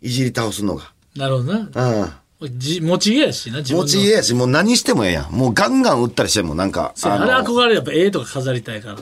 [0.00, 0.92] いじり倒すのが。
[1.16, 2.12] なるほどな。
[2.40, 2.58] うん。
[2.58, 3.82] じ持ち家やしな、自分の。
[3.84, 5.32] 持ち家やし、もう何してもええやん。
[5.32, 8.98] もうガンガン打ったりしても、なんか、あのれ憧れるやっぱ絵とか飾りたいから。
[8.98, 9.00] い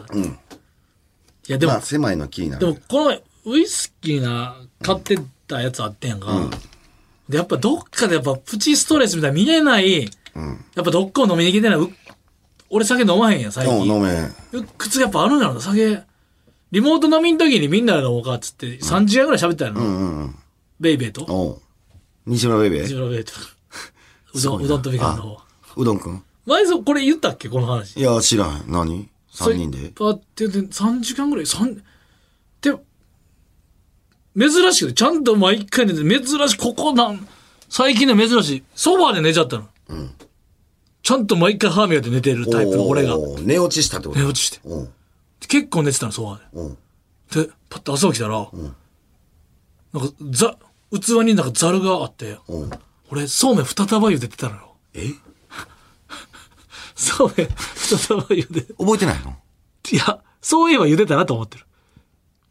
[1.46, 2.66] や、でも、まあ、狭いの気になる。
[2.66, 6.50] でも、この前ウイスキーな、買ってたやつあってんやんか。
[7.30, 11.78] で、やっぱどっかでやっぱプチストレスみたいな見えない、やっぱどっかを飲みに行けてない。
[11.78, 11.88] う
[12.68, 13.94] 俺酒飲まへんやん、最うん、近。
[13.96, 14.24] 飲めん。
[14.24, 16.00] う靴やっぱあるんやろな、酒。
[16.72, 19.80] リモート飲みの時にみんなで飲もうかっつって、3時間ぐらい喋ったやろ。
[20.78, 21.24] ベイベーと。
[21.28, 21.60] おう
[22.26, 22.84] 西村ベイベー？
[22.86, 23.32] ジブラベイと。
[24.34, 25.38] うどん、うどんとみかんの方。
[25.76, 26.22] うどんくん？
[26.46, 27.98] 前そ、これ言ったっけこの話。
[27.98, 28.64] いや、知らん。
[28.68, 29.08] 何？
[29.32, 29.90] 三人で？
[29.94, 31.74] パってで3時間ぐらい、三
[32.62, 32.74] で、
[34.38, 37.26] 珍しくて、ちゃんと毎回寝て、珍しい、ここなん、
[37.68, 39.68] 最近の珍しい、ソファーで寝ちゃったの。
[41.02, 43.18] ちゃんと毎回歯磨いて寝てるタイプの俺が。
[43.18, 44.20] おー寝落ちしたってこと？
[44.20, 44.60] 寝落ちして。
[44.64, 44.88] うん。
[45.48, 46.78] 結構寝てたの、ソファーうん。
[47.32, 47.44] で。
[47.44, 48.48] で、パッと朝起きたら、なん
[50.08, 50.56] か、ざ、
[50.92, 52.70] 器になんかザルがあって、うん。
[53.10, 54.76] 俺、そうめん二束茹でてたのよ。
[54.94, 55.08] え？
[56.94, 58.62] そうめん二束茹で。
[58.78, 59.36] 覚えてないの？
[59.90, 61.64] いや、そういえば茹でたなと思ってる。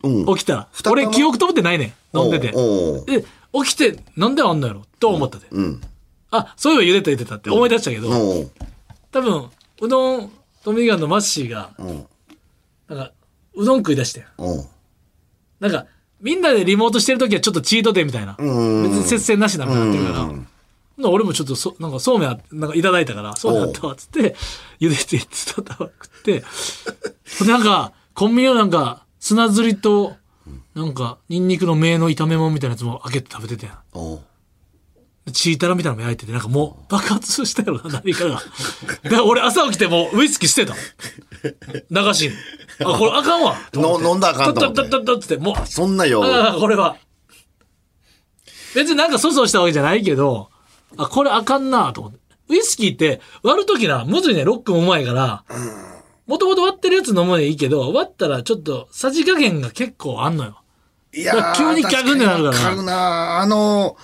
[0.03, 0.35] うん。
[0.35, 0.67] 起きたら。
[0.71, 2.17] 二玉俺、記憶飛ぶってないねん。
[2.17, 2.51] 飲んでて。
[2.55, 3.23] おうおうで、
[3.65, 4.83] 起きて、なんであんのやろ？
[4.99, 5.47] と思ったで。
[5.51, 5.81] うん。
[6.31, 8.51] あ、そういえば茹でた茹でたって思い出したけど、おう
[9.11, 9.49] 多分、
[9.81, 10.31] うどん、
[10.63, 12.05] トミーガンのマッシーが、うん。
[12.87, 13.11] なんか、
[13.55, 14.25] うどん食い出してん。
[14.37, 14.67] おう
[15.59, 15.85] なんか、
[16.21, 18.33] みんなでリモートしてるときはちょっとチートデーみたいな。
[18.33, 18.35] ん
[18.83, 20.25] 別に接戦なしなみたいになってるから。
[20.25, 20.47] ほん
[20.97, 24.35] なら俺もちょっとそ、なんかそうめんあ、なんかいただいたから、そうめんあったわ、つって、
[24.79, 26.43] 茹でて、つったわ、食って、
[27.47, 30.15] なんか、コンビニのなんか、砂ずりと、
[30.73, 33.71] なんか、ニンニクの芽の炒め物みたいなやつも開けて食べててん。
[33.93, 34.21] おう
[35.31, 38.41] チータラみたいなのも焼いてて、なんかもう爆発したよな、何かが。
[39.03, 40.75] だから俺朝起きてもうウイスキー捨てた。
[41.91, 42.33] 流しに。
[42.83, 43.55] あ、これあかんわ。
[43.73, 46.23] の飲んだらあかんと思ってとっとって、もう、そんなよ。
[46.23, 46.97] ああ、これは。
[48.73, 50.49] 別になんか粗相したわけじゃないけど、
[50.97, 52.19] あ、これあかんなと思って。
[52.47, 55.43] ウイスキーって割るときな、むずいね、ロックもうまいから、
[56.29, 60.61] もともと割ってるやつ飲むのいいけど、割ったらちょっと、さじ加減が結構あんのよ。
[61.11, 63.97] いやー急にギャグになるからななあの、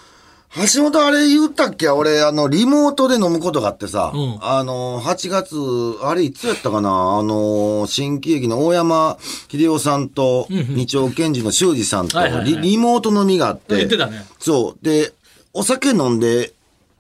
[0.74, 1.88] 橋本あれ言ったっけ？
[1.90, 5.56] 俺、あの、リモートで飲むことがあってさ、うんあの、8月、
[6.02, 7.20] あれいつやったかな？
[7.20, 9.18] あの、新喜劇の大山
[9.52, 14.26] 秀夫さんと、二丁賢治の修二さんとリ、リモート飲みがあって、言ってたね。
[14.40, 14.84] そう。
[14.84, 15.14] で、
[15.54, 16.54] お酒飲んで、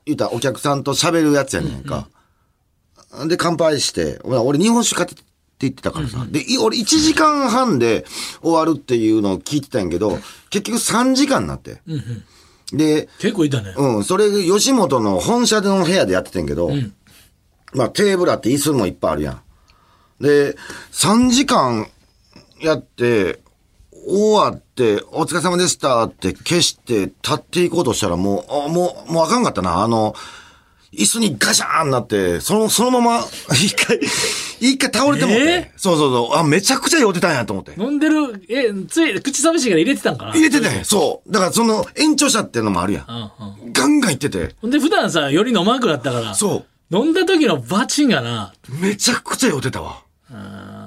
[0.06, 2.08] 言うたらお客さんと喋るやつやねんか。
[3.28, 5.24] で、乾杯して、俺俺日本酒買ってって
[5.60, 6.26] 言ってたからさ。
[6.30, 8.06] で、い俺1時間半で
[8.42, 11.82] 終わるっていうのを聞いてたんやけど、結局3時間になって。
[12.74, 13.74] で、結構いたね。
[13.78, 16.72] うん、それ、吉本の本社での部屋でやっててんけど、
[17.74, 19.42] まあテーブルあって椅子もいっぱいあるやん。
[20.20, 20.58] で、
[20.92, 21.88] 3時間
[22.62, 23.40] やって、
[24.08, 29.84] 終わって、お疲れ様でしたって消して立っていこうとしたらもう、あもう、もうあかんかったな。
[29.84, 30.16] あの、
[30.98, 34.00] 椅子にガシャーンなって、その、そのまま、 一回、
[34.60, 37.74] 一回倒れてもって、えそうそうそう、あ、めちゃくちゃ酔ってたんやと思って。
[37.78, 40.32] 飲んでる、え、つい、口寂しいから入れてたんかな？
[40.34, 41.32] 入れてたんや、そう。
[41.32, 43.06] だからその延長者っていうのもあるやん。
[43.08, 43.74] うんうん。
[43.74, 46.96] ガンガンいってて、ほんで普段さ、より飲まんくなったから、そう。
[46.96, 50.04] 飲んだ時のバチンがな、めちゃくちゃ酔ってたわ。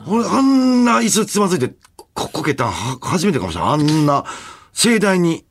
[0.07, 1.75] 俺、あんな椅子つまずいて、
[2.14, 3.71] こ、こけたんは、初めてかもしれない。
[3.73, 4.25] あんな、
[4.73, 5.44] 盛大に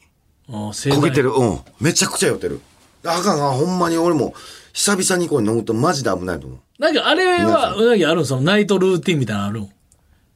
[0.48, 0.72] こ
[1.04, 1.32] けてる。
[1.32, 1.60] うん。
[1.80, 2.62] めちゃくちゃ酔ってる。
[3.08, 4.34] あかほんまに俺も、
[4.74, 6.60] 久々にこう飲むとマジで危ないと思う。
[6.80, 9.70] なんかあれは、うなぎあるんそのナイトルーティンみたいなのあるん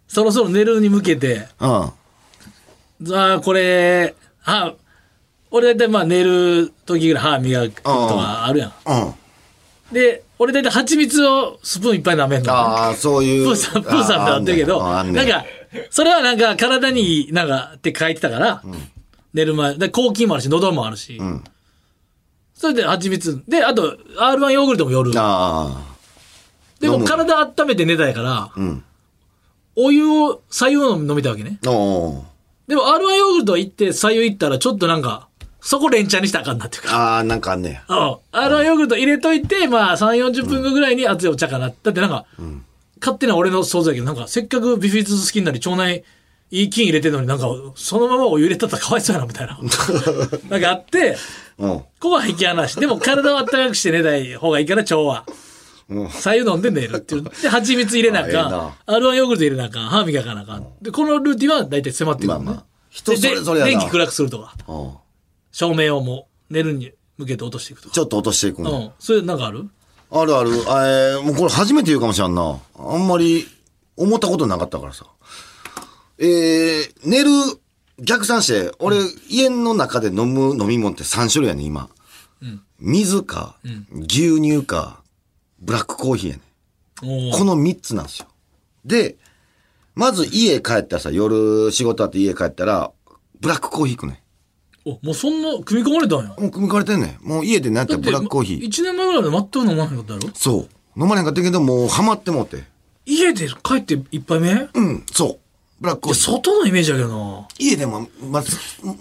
[0.08, 1.70] そろそろ寝るに向けて、うん。
[1.70, 1.94] あ
[3.36, 4.74] あ、これ、あ
[5.52, 8.74] 俺だいたいまあ寝る時ぐらい歯磨くとかあるやん。
[8.88, 9.94] うん。
[9.94, 12.54] で、俺だいたい蜂蜜をスプーンいっぱい舐めんの。
[12.54, 13.46] ああ、そういう。
[13.46, 15.46] プーさん、プーさんってなってるけど、あーあんねなんか、
[15.90, 18.64] それはなんか体になんかって書いてたから、
[19.34, 21.44] 寝る前、で、抗菌もあるし、喉もあるし、ん
[22.62, 23.42] それで蜂蜜。
[23.48, 25.12] で、あと、R1 ヨーグルトも夜。
[25.16, 25.82] あ
[26.80, 28.52] でも体温めて寝たいから、あ。
[28.56, 28.84] うん。
[29.76, 31.58] お湯を、左右を飲みたいわけね。
[31.66, 32.22] おー
[32.68, 35.28] でも R1 ヨーグルト行って左右行ったらちょっとなんか、
[35.60, 37.16] そこ連チャンにしたらあかんなっていうか。
[37.16, 37.84] ああ、なんかあんねや。
[37.90, 38.18] うん。
[38.32, 41.70] あのヨーグルト入れといて、まあ3、40分後ぐらいに熱いお茶かな。
[41.70, 42.26] だってなんか、
[43.02, 46.04] 勝手な俺の想像やけど、なんかせっかくビフィズス好きになり腸内
[46.52, 49.58] いい菌入れてるのになんか、そのままお湯入れたったらかわいそうやな、みたいな。
[50.52, 51.18] なんかあって、
[51.58, 51.70] うん。
[51.70, 52.80] ここは引き離し。
[52.80, 55.26] でも体を温かくして寝ない方がいいから腸は。
[55.90, 56.10] うん。
[56.10, 57.24] 左右飲んで寝るっていう。
[57.24, 58.76] で、蜂蜜入れなあか。
[58.88, 59.90] なん R1 ヨーグルト入れなあかん。
[59.90, 60.68] 歯磨かなあかん。
[60.82, 62.46] で、このルーティンは大体迫ってくるのね。
[62.46, 62.66] まあまあ。
[62.90, 63.72] 人それぞれやな。
[63.72, 64.56] で電気暗くするとか。
[64.68, 64.94] うん。
[65.52, 67.94] 照明をもう寝るに向けて落としていくとか。
[67.96, 68.72] ちょっと落としていくの。
[68.72, 68.92] うん。
[69.00, 69.70] それなんかある？
[70.12, 70.52] あるある。
[70.52, 72.60] えー、もうこれ初めて言うかもしれんな。
[72.78, 73.46] あんまり
[73.96, 75.06] 思ったことなかったからさ。
[76.18, 77.30] えー、寝る、
[78.00, 78.98] 逆算して、俺、
[79.30, 81.90] 家の中で飲む飲み物って3種類やねん、今。
[82.80, 83.58] 水か、
[83.92, 85.02] 牛乳か、
[85.60, 86.42] ブラックコーヒーやね
[87.32, 88.28] この3つなんですよ。
[88.84, 89.18] で、
[89.94, 92.92] まず家帰ったらさ、夜仕事あって家帰ったら、
[93.40, 94.24] ブラックコーヒー行くね
[94.84, 96.26] お、もうそんな組み込まれたんや。
[96.26, 96.28] ん。
[96.30, 97.28] もう組み替えてんねん。
[97.28, 98.62] もう家でなんやったらブラックコーヒー。
[98.64, 100.30] 1年前ぐらいまで全く飲まへんかったやろ？
[100.34, 101.00] そう。
[101.00, 102.64] 飲まれへんかったけど、もうハマってもうて。
[103.06, 104.70] 家で帰って一杯目？
[104.74, 105.40] うん、そう。
[105.82, 106.24] ブラックコーヒー。
[106.32, 107.48] 外のイメージやけどな。
[107.58, 108.48] 家でもまだ、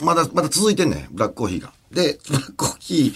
[0.03, 1.73] まだ、まだ続いてんねん、ブラックコーヒーが。
[1.93, 3.13] で、ブラックコーヒ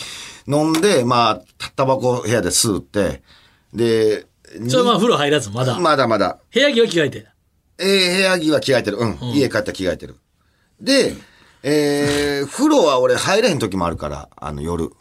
[0.47, 1.43] ー飲んで、まあ、
[1.75, 3.23] タバコ部屋で吸って、
[3.73, 4.27] で、
[4.69, 5.79] それはまあ風呂入らず、まだ。
[5.81, 6.39] まだまだ。
[6.53, 7.27] 部屋着は着替えて。
[7.79, 8.99] えー、部屋着は着替えてる。
[8.99, 9.19] うん。
[9.35, 10.17] 家帰ったら着替えてる。
[10.81, 11.15] で、
[11.63, 14.93] えー、風呂は俺入れへん時もあるから、あの夜。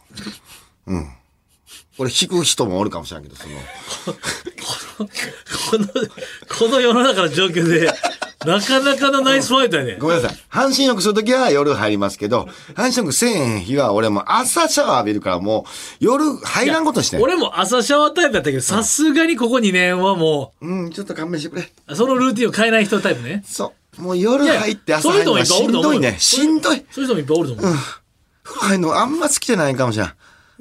[0.87, 1.09] うん。
[1.97, 3.55] これ引く人もおるかもしれんけど、その。
[5.69, 7.91] この、この世の中の状況で、
[8.45, 9.97] なかなかのナイスファイトやね。
[9.99, 10.37] ごめんなさい。
[10.49, 17.21] 半身浴するときは夜入りますけど、半身浴せえへん日は俺も朝シャワー浴びるからもう夜入らんことしてん。
[17.21, 21.69] 俺も朝シャワータイプやったけど、さすがにここ2年はもうん、ちょっと勘弁してくれ。
[21.87, 23.43] う、そのルーティンを変えない人タイプね。
[23.45, 24.01] そう。
[24.01, 26.15] もう夜入って朝入るのしんどいね。
[26.19, 26.85] しんどい。
[26.89, 27.75] そういう人もいっぱいおると思う。
[28.43, 30.07] 風呂入るのあんま好きじゃないかもしれん。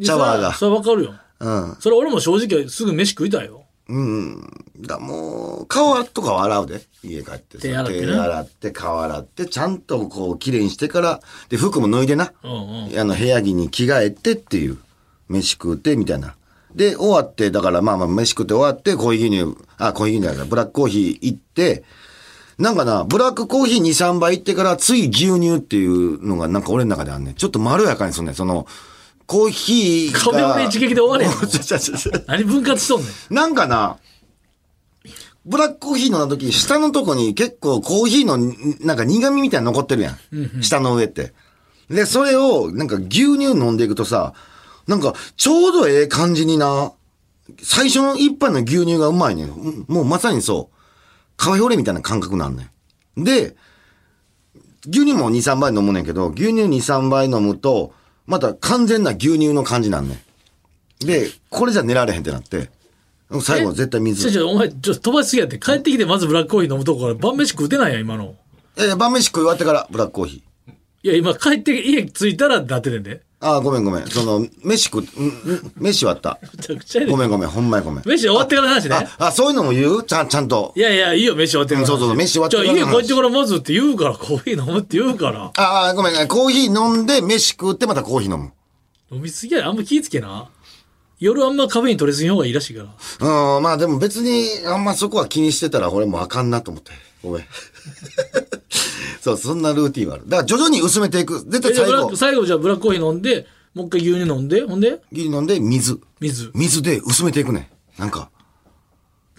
[0.00, 0.54] シャワーが。
[0.54, 1.14] それはわかるよ。
[1.40, 1.76] うん。
[1.80, 3.61] それ俺も正直すぐ飯食いたいよ。
[3.92, 4.64] うん。
[4.80, 6.80] だもう、顔とかは洗うで。
[7.04, 7.62] 家帰ってさ。
[7.62, 12.32] 手洗ってね手洗って、顔洗って、ちゃんとこう、綺麗にしてから、で、服も脱いでな。
[12.42, 12.98] うんうん。
[12.98, 14.78] あの、部屋着に着替えてっていう、
[15.28, 16.34] 飯食うて、みたいな。
[16.74, 21.84] で、終わって、だからまあまあ、飯食って終わって、コーヒー牛乳、あ、コーヒー牛乳じゃないブラックコーヒー行って、
[22.58, 27.34] なんかな、ブラックコーヒー2、3杯行ってから、つい牛乳っていうのが、なんか俺の中であんねん。
[27.34, 28.34] ちょっとまろやかにすんねん。
[28.34, 28.66] その、
[29.26, 30.20] コーヒーが。
[30.20, 31.26] 壁をね一撃で終われ
[32.26, 33.34] 何分割しとんねん？
[33.34, 33.96] なんかな、
[35.44, 40.62] ブラックコーヒー飲んだ時、下のとこに結構コーヒーのんなんか苦味みたいなの残ってるやん。
[40.62, 41.32] 下の上って。
[41.88, 44.34] で、それをなんか牛乳飲んでいくとさ、
[44.86, 46.92] なんかちょうどええ感じにな、
[47.62, 49.48] 最初の一杯の牛乳がうまいねん。
[49.48, 50.76] うんもうまさにそう。
[51.36, 52.70] カフェオレみたいな感覚なんね
[53.16, 53.24] ん。
[53.24, 53.56] で、
[54.88, 57.92] 牛乳も2、3杯飲むねんけど、牛乳2、3杯飲むと、
[58.26, 60.22] また完全な牛乳の感じなんね
[61.02, 61.06] ん。
[61.06, 62.70] で、これじゃ寝られへんってなって、
[63.40, 64.30] 最後は絶対ちょ水。
[64.32, 65.58] ちょ、お前、ちょっと飛ばしすぎやって。
[65.58, 68.34] 帰ってきてまずブラックコーヒー飲むとこから晩飯食うてないやん、今の。
[68.76, 70.72] えー、晩飯食い終わってからブラックコーヒー。
[71.04, 73.22] いや、今帰って家着いたらなっててんで。
[73.44, 74.06] ああ、ごめんごめん。
[74.06, 75.04] その、飯食
[75.76, 76.38] 飯終わった。
[76.56, 78.02] めちゃくちゃやでごめんごめん、ほんまにごめん。
[78.06, 78.94] 飯終わってからの話ね。
[79.18, 80.04] あ、あ、そういうのも言う？
[80.04, 80.80] ちゃん、ちゃんとい。
[80.80, 81.94] やいや、いいよ、飯終わってからの話。
[81.94, 85.50] うんそうそう飯終わってからじゃあ家帰ってからまずって言うから、コーヒー飲むって言うから。
[85.56, 88.52] ああ、ごめん、コーヒー飲んで、飯食ってまたコーヒー飲む。
[89.10, 90.48] 飲みすぎやであんま気ぃつけな。
[91.18, 92.84] 夜あんまカフェイン取りすぎん方がいいらしいか
[93.20, 93.56] ら。
[93.56, 96.92] うん、まあでも別に、あんまそこは気にしてたら俺もあかんなと思って。
[97.22, 97.44] ごめん。
[99.22, 100.24] そう、そんなルーティンはある。
[100.28, 101.38] だから徐々に薄めていく。
[101.48, 105.00] 絶対最後最後じゃあブラックコーヒー飲んで、もう一回牛乳飲んで、ほんで？
[105.12, 106.00] ギリ飲んで水。
[106.18, 106.50] 水。
[106.54, 107.70] 水で薄めていくね。
[107.98, 108.32] なんか、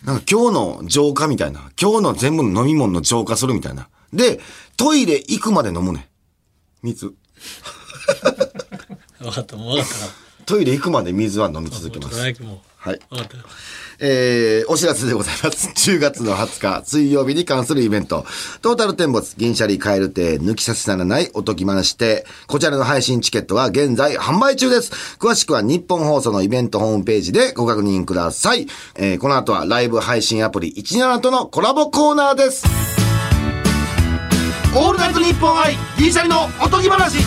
[0.05, 1.69] なんか今日の浄化みたいな。
[1.79, 3.89] 今日の全部の飲み物の浄化するみたいな。
[4.13, 4.39] で、
[4.77, 6.09] トイレ行くまで飲むね。
[6.81, 7.13] 水。
[9.19, 10.11] 分かった、もう分かったか
[10.45, 12.07] トイレ行くまで水は飲み続けら。
[12.07, 12.21] ます。
[12.21, 12.33] はい。
[12.37, 13.43] 分かったよ。
[14.05, 15.69] えー、お知らせでございます。
[15.91, 18.25] 10月の20日、水曜日に関するイベント。
[18.61, 24.91] トータルテンボス、銀シャリカエル亭、抜き差しならないおときまなして、こちらの配信チケットは現在販売中です。
[25.19, 28.67] 詳しくは日本放送のイベントホームページでご確認ください。
[28.95, 32.65] えー、この後はライブ配信アプリ17とのコラボコーナーです。
[34.75, 37.19] オールナイトニッポン愛ギリシャリのおとぎ話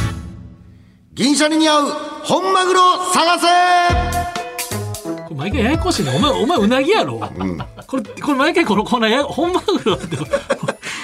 [1.14, 1.90] 銀シャリに合う
[2.24, 4.45] 本マグロを探せ
[5.36, 6.12] 毎回ややこしいね。
[6.14, 7.20] お前、お前うなぎやろ？
[7.86, 10.16] これ、これ毎回このコーナーや、本マグロって、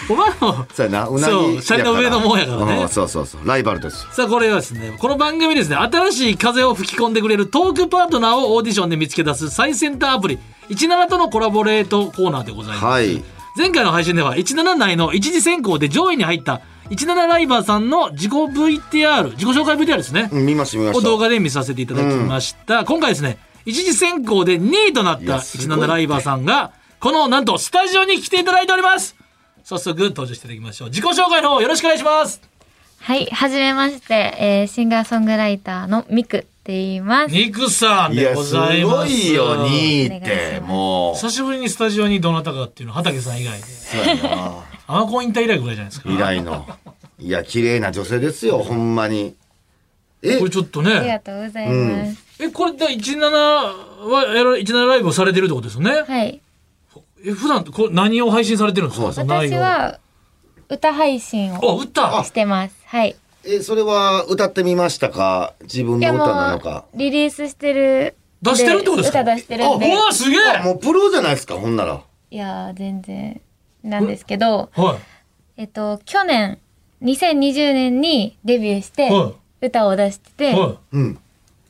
[0.09, 1.33] お前も、そうやな、うなぎ。
[1.33, 3.47] そうシャリの上のもんやからねうんそうそうそう。
[3.47, 4.07] ライバルです。
[4.13, 10.39] さあこれはですね、この番組ですね、新しい風を吹き込んでくれるトークパートナーをオーディションで見つけ出す最先端アプリ、
[10.71, 12.85] 17とのコラボレートコーナーでございます。
[12.85, 13.23] はい。
[13.55, 29.17] 前回の配信では17内の一次選考で上位に入った17ライバーさんの自己 VTR 自己紹介 VTR ですね、うん見ました見ましたを動画で見させていただきました、今回ですね一次選考で2位となったいやすごい17ライバーさんがこのなんとスタジオに来ていただいております。
[29.65, 30.89] 早速登場していただきましょう。
[30.89, 32.41] 自己紹介の方よろしくお願いします。
[33.01, 37.35] はい、はじめまして、えーシンガーソングライターのミクって言います。
[37.35, 38.51] ニクさんでごいやす。
[38.53, 41.15] ざいますごいよ2位っお願いてもう。
[41.17, 43.65] 久しぶりにスタジオにどなたかっていうのは畑さん以外で。
[43.65, 44.65] そうやな。
[44.87, 46.11] アマコン引退以来ぐらいじゃないですか。
[46.11, 46.67] 以来の。
[47.19, 49.35] いや綺麗な女性ですよほんまに。
[50.23, 50.39] え？
[50.39, 52.22] これちょっとありがねとうございます。
[52.43, 56.03] えこれで17はやら17ライブをされてるってことですよね？
[56.03, 56.41] はい、
[57.25, 59.13] え普段これ何を配信されてるんですか？
[59.13, 60.01] そ私は
[60.69, 62.77] 歌配信あを歌してます。
[62.87, 63.17] はい。
[63.45, 65.55] えそれは歌ってみましたか？
[65.63, 66.85] 自分の歌なのか？
[66.95, 68.15] リリースしてる。
[68.41, 69.21] 出してるってことですか？
[69.23, 69.93] 歌出してるんで。
[69.93, 70.41] うわすげえ！
[70.61, 71.55] あもうプロじゃないですか？
[71.55, 72.03] ほんなら。
[72.31, 73.41] いやー全然
[73.85, 74.99] なんですけど、は
[75.57, 76.59] えっと去年
[77.03, 80.55] 2020年にデビューしては歌を出してて、い。
[80.55, 81.19] はうん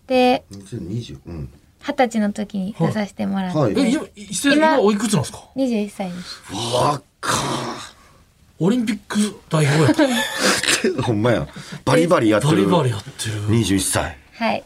[0.07, 1.53] で2020うん。
[1.85, 3.73] 二十歳の時に出させてもらって、はい。
[3.73, 3.91] いえ
[4.45, 6.41] 今今おいくつなんですか？21歳です。
[6.75, 7.03] 若
[8.61, 9.19] オリンピック
[9.51, 10.07] 代表やって
[10.89, 11.49] るっほんまや。
[11.85, 13.49] バリバリやってバリるバリやってる。
[13.49, 14.17] 21歳。
[14.39, 14.65] はい。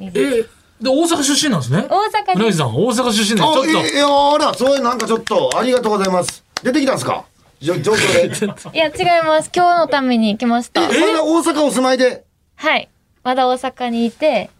[0.00, 1.86] えで大阪出身なんですね？
[1.88, 3.68] 大阪さん大阪出身でちあょっと。
[3.68, 6.44] えいやあらそういうなんかちょっとありがとうございます。
[6.62, 7.24] 出てきたんですか？
[7.60, 8.74] じょ状況で。
[8.76, 9.50] いや、違います。
[9.54, 10.80] 今日のために来ました。
[10.82, 12.24] まだ大阪お住まいで？
[12.56, 12.88] はい。
[13.24, 14.50] まだ大阪にいて、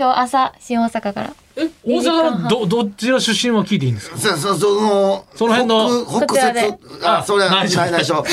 [0.00, 1.34] 今日朝、新大阪から。
[1.56, 4.16] え大阪のどどちら出身は聞いていいんですか？
[4.16, 6.06] そそそのその辺の？
[6.06, 8.26] 北北節あそれは内緒ないないしょ こ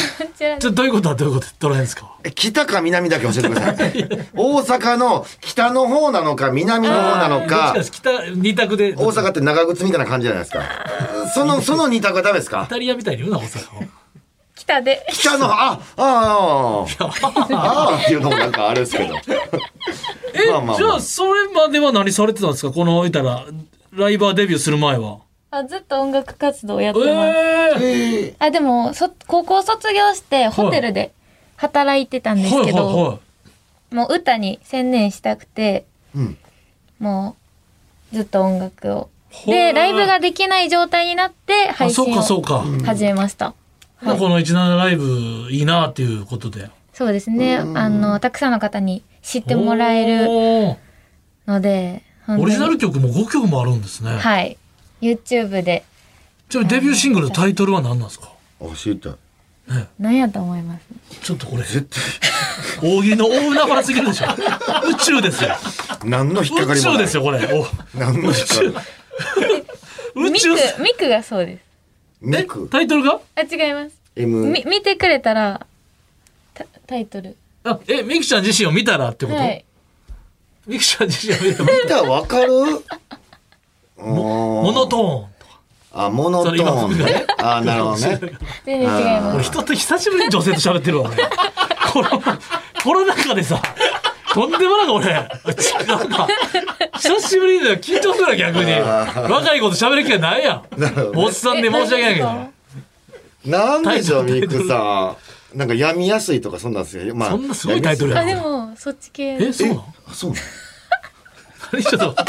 [0.59, 2.09] ちょどういうことはどういうことどの辺ですか？
[2.23, 4.09] え北か南だけ教えてください。
[4.33, 7.71] 大阪の北の方なのか南の方なのか。
[7.75, 7.91] ちです。
[7.91, 8.93] 北二択で。
[8.95, 10.61] 大阪って長靴みたいな感じじゃないですか。
[11.35, 12.63] そのその二択はダメですか？
[12.63, 13.83] イタリアみたいに言うな大阪を
[14.67, 15.05] 北で。
[15.09, 19.15] 北のあああああっていうのもなんかあれですけど。
[19.15, 20.77] え、まあまあまあ。
[20.77, 22.73] じゃあそれまでは何されてたんですか？
[22.73, 23.45] この言ったら
[23.93, 25.19] ライバーデビューする前は。
[25.49, 27.09] あ、ずっと音楽活動やってます。
[27.09, 27.13] え
[27.79, 31.13] えええあ、でも、そ、高校卒業して、ホテルで
[31.55, 32.95] 働いてたんですはいけど、はい。
[32.95, 33.19] は
[33.91, 36.37] もう歌に専念したくて、うん。
[36.99, 37.37] も
[38.11, 39.09] う、ずっと音楽を。
[39.45, 42.23] で、ライブができない状態になって、いあそう配信をか。
[42.23, 43.53] そうか、始めました。
[44.01, 46.69] まあこの17ライブいいなっていうことで。
[46.93, 47.57] そうですね。
[47.57, 50.77] あの、たくさんの方に知ってもらえる
[51.47, 54.57] ので、オリジナル曲も5曲もあるんですね、はい。
[55.01, 55.83] YouTube で、
[56.49, 58.31] ちなみにデビューシングルのタイトルは何なんですか？
[58.59, 59.09] 教えて。
[59.99, 60.85] 何やと思います？
[61.21, 61.63] ちょっとこれ。
[62.81, 64.25] 大喜利の大海原すぎるでしょ。
[64.89, 65.55] 宇宙ですよ。
[66.05, 66.95] 何の引っかかりもない。
[66.95, 67.39] 宇宙ですよこれ。
[67.53, 67.67] お。
[67.97, 68.61] 何の引っかか
[70.15, 70.21] り？
[70.21, 70.55] ミ宇宙。
[70.55, 71.66] ク、ミクがそうです。
[72.21, 73.19] えミクタイトルが？
[73.35, 73.95] あ、違います。
[74.15, 75.65] M み、見てくれたら、
[76.53, 77.35] タタイトル。
[77.63, 79.63] あえミクちゃん自身を見たらってこと、はい。
[80.65, 81.73] ミクちゃん自身を見たら。
[81.83, 82.53] 見たらわかる？
[83.97, 87.25] モモノトーンあモノトーンね。
[87.39, 88.19] あなるほどね。
[88.65, 89.35] 全然違います。
[89.35, 91.23] 俺人と久しぶりに女性と喋ってるわ俺
[91.91, 92.21] コロ
[92.83, 93.61] コロナ禍でさ
[94.33, 95.23] とんでもなく俺な
[96.03, 96.27] んか
[96.97, 98.71] 久しぶりで緊張するわ逆に。
[98.71, 100.63] 若い子と喋る機会ないやん。
[101.15, 102.51] おっさんで申し訳ないけど。
[103.45, 105.15] なんでしょうミクさ
[105.53, 105.57] ん。
[105.57, 107.15] なんか病みやすいとかそんなんですよ。
[107.15, 109.37] まあそんなすごいタイトルやあ、でも、そっち系。
[109.39, 109.85] えそうなの？
[110.07, 110.41] あそうなの？
[111.69, 112.23] 何ちょっと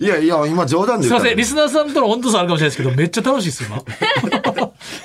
[0.00, 3.80] いやいや今冗談ですいませんリスナーさんとの温度差あるかもしれないですけどめっちゃ楽しいです今。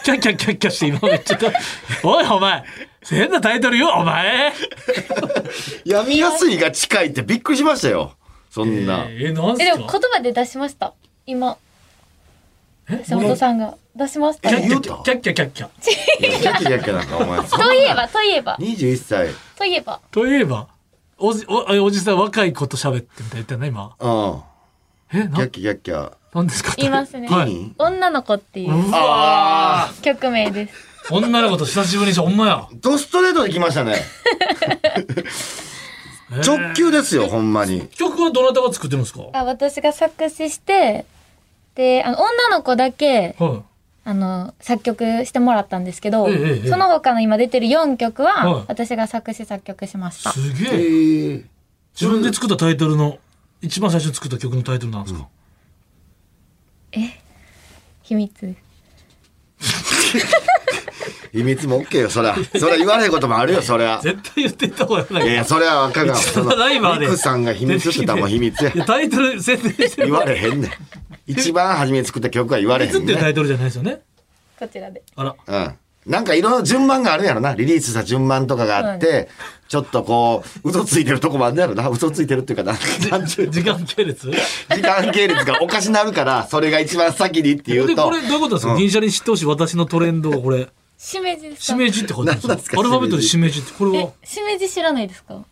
[0.04, 1.56] キャッキャッキャッキャして今めっちゃ楽
[2.04, 2.64] おいお前
[3.16, 4.54] 変なタイトルよお前。
[5.86, 8.14] 病みやすいが近いってびっくりしましたよ。
[8.50, 10.94] そんな、えー、なんすえ、でかも言葉で出しました？
[11.26, 11.58] 今。
[13.08, 13.76] 橋本さんが。
[13.96, 14.50] 出しました。
[14.50, 14.80] キャッよ。
[14.82, 19.28] キャッキャッキャッキャッキャッいやキャッキャキャッキャなんかお前といえば、といえば、21歳。
[19.58, 20.00] といえば。
[20.12, 20.68] といえば
[21.18, 23.96] おじおおじさん若い子と喋ってみたいな今。
[24.00, 24.42] うん。
[25.12, 26.14] えなキャッキャキャッキャ。
[26.34, 26.74] なんですか？
[26.78, 27.28] 言いますね。
[27.28, 30.89] はい、女の子っていううわ曲名です。
[31.16, 32.68] ー女の子と久しぶりにしてほんまや。
[32.76, 33.96] ドストレートで来ましたね。
[36.46, 37.88] 直球ですよほんまに。
[37.90, 39.22] 曲はどなたが作ってるんですか？
[39.34, 41.06] あ、私が作詞して、
[41.76, 43.64] で、あの、女の子だけ、は
[44.06, 48.34] あの、作曲してもらったんですけど、ええええその他の今出てる4曲はい。
[48.54, 50.30] は、私が作詞作曲しました。
[50.30, 50.74] いすげえ。
[50.74, 51.44] えー、
[52.00, 53.18] 自分で作ったタイトルの
[53.62, 55.28] 一番最初に作った曲のタイトルなんですか、
[58.04, 58.42] 秘密。
[58.46, 58.69] です。
[61.32, 62.36] 秘密も OK よそりゃ。
[62.58, 64.00] そりゃ言われへんこともあるよそりゃ。
[64.02, 65.24] 絶対言っていった方がない。
[65.24, 67.06] いやいやそれはわかるわそのライバーで。
[67.06, 68.64] ミクさんが秘密って言ったらもう秘密。
[68.64, 70.72] やタイトル宣伝してる言われへんねん。
[71.28, 74.02] 一番初めに作った曲は言われへん秘密ってタねイトルじゃないですよね。
[74.58, 75.04] こちらで。
[75.16, 75.36] あら。
[75.48, 75.74] うん
[76.10, 77.54] なんかいろいろ順番があるんやろな。
[77.54, 79.30] リリースした順番とかがあって、
[79.68, 81.88] ちょっとこう、嘘ついてるとこもあるんやろな。
[81.88, 82.78] 嘘ついてるっていうかな、
[83.12, 84.32] なんちゅう時間系列？
[84.32, 84.38] で
[84.76, 88.04] 時間系列がおかしなるから、それが一番先にっていうと。
[88.06, 90.68] これどういうことですか、銀シャリに知ってほしい私のトレンドをこれ。
[90.98, 92.80] しめじですしかめじって書いてですか？
[92.80, 93.72] アルファベットでしめじって。
[93.72, 95.46] これはえしめじ知らないですか？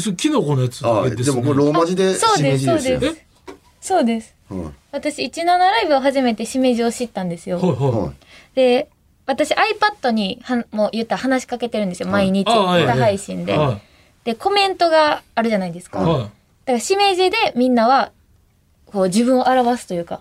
[0.00, 3.12] それキノコのやつあです、ね、でもこれローマ字でそうしめですそうじですよ。
[3.12, 3.26] です。
[3.80, 4.34] そうです。
[4.50, 4.74] うん。
[4.92, 7.58] 私17ライブを初めてしめじを知ったんですよ。
[7.58, 8.12] はいはい、はい。
[8.54, 8.88] で
[9.30, 12.84] 私 iPad にはもう言ったら話しかけてるんですよ毎日あはい。
[12.84, 13.80] 歌配信で、はい。
[14.24, 16.22] でコメントがあるじゃないですか、だはい。
[16.66, 18.12] からしめじでみんなは
[18.86, 20.20] こう自分を表すというか。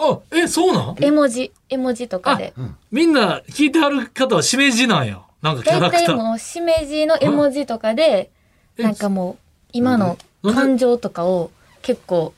[0.00, 0.96] あえそうなん？
[1.00, 2.52] 絵文字絵文字とかで。
[2.90, 5.20] みんな聞いてはる方はしめじなんや。
[5.42, 6.16] なんかキャラクター。
[6.16, 8.30] もうしめじの絵文字とかで
[8.76, 9.36] えなんかもう
[9.72, 11.50] 今の感情とかを
[11.82, 12.32] 結構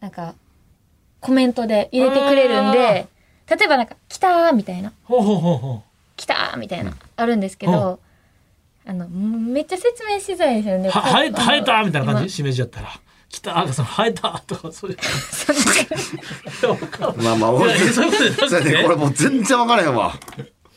[0.00, 0.34] なんか
[1.20, 3.08] コメントで入れてくれるんで
[3.48, 4.92] 例えばなんか「来た!」みたいな。
[5.04, 5.82] ほうほうほうほ
[6.16, 8.00] 「来た!」みたいなあるんですけど
[8.86, 10.88] あのめっちゃ説明しづらいですよね。
[10.88, 12.26] うは生えた生えたみたいな感今。
[12.28, 12.88] じしめじやったら。
[13.28, 14.96] 来たあその生えたとかそれ
[17.22, 18.10] まあまあ、いやそう
[18.62, 18.82] ね。
[18.84, 20.14] これもう全然わからへんわ。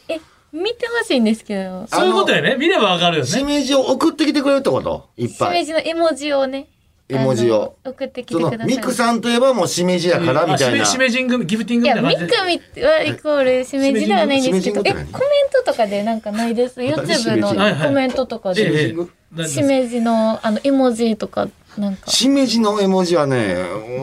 [0.07, 0.19] え
[0.51, 1.85] 見てほしいんですけど。
[1.87, 2.55] そういうことやね。
[2.57, 3.29] 見ればわかるよね。
[3.29, 5.09] しめじを送ってきてくれるってこと？
[5.15, 5.59] いっしぱい。
[5.59, 6.67] めじの絵文字をね
[7.11, 8.67] 絵文字を送ってきてください。
[8.67, 10.83] ミクさんといえばもうしめじやからみたいな。
[10.83, 15.05] あしめしめジングギフティングいや、みたいな感ミクじでミはイコールしめじではないんですけど、え、コメン
[15.51, 16.79] トとかでなんかないです。
[16.81, 17.49] YouTube の
[17.83, 18.93] コメントとかえ
[19.33, 23.55] で、しめじのあの絵文字とか、なんか、しめじの絵文字はね、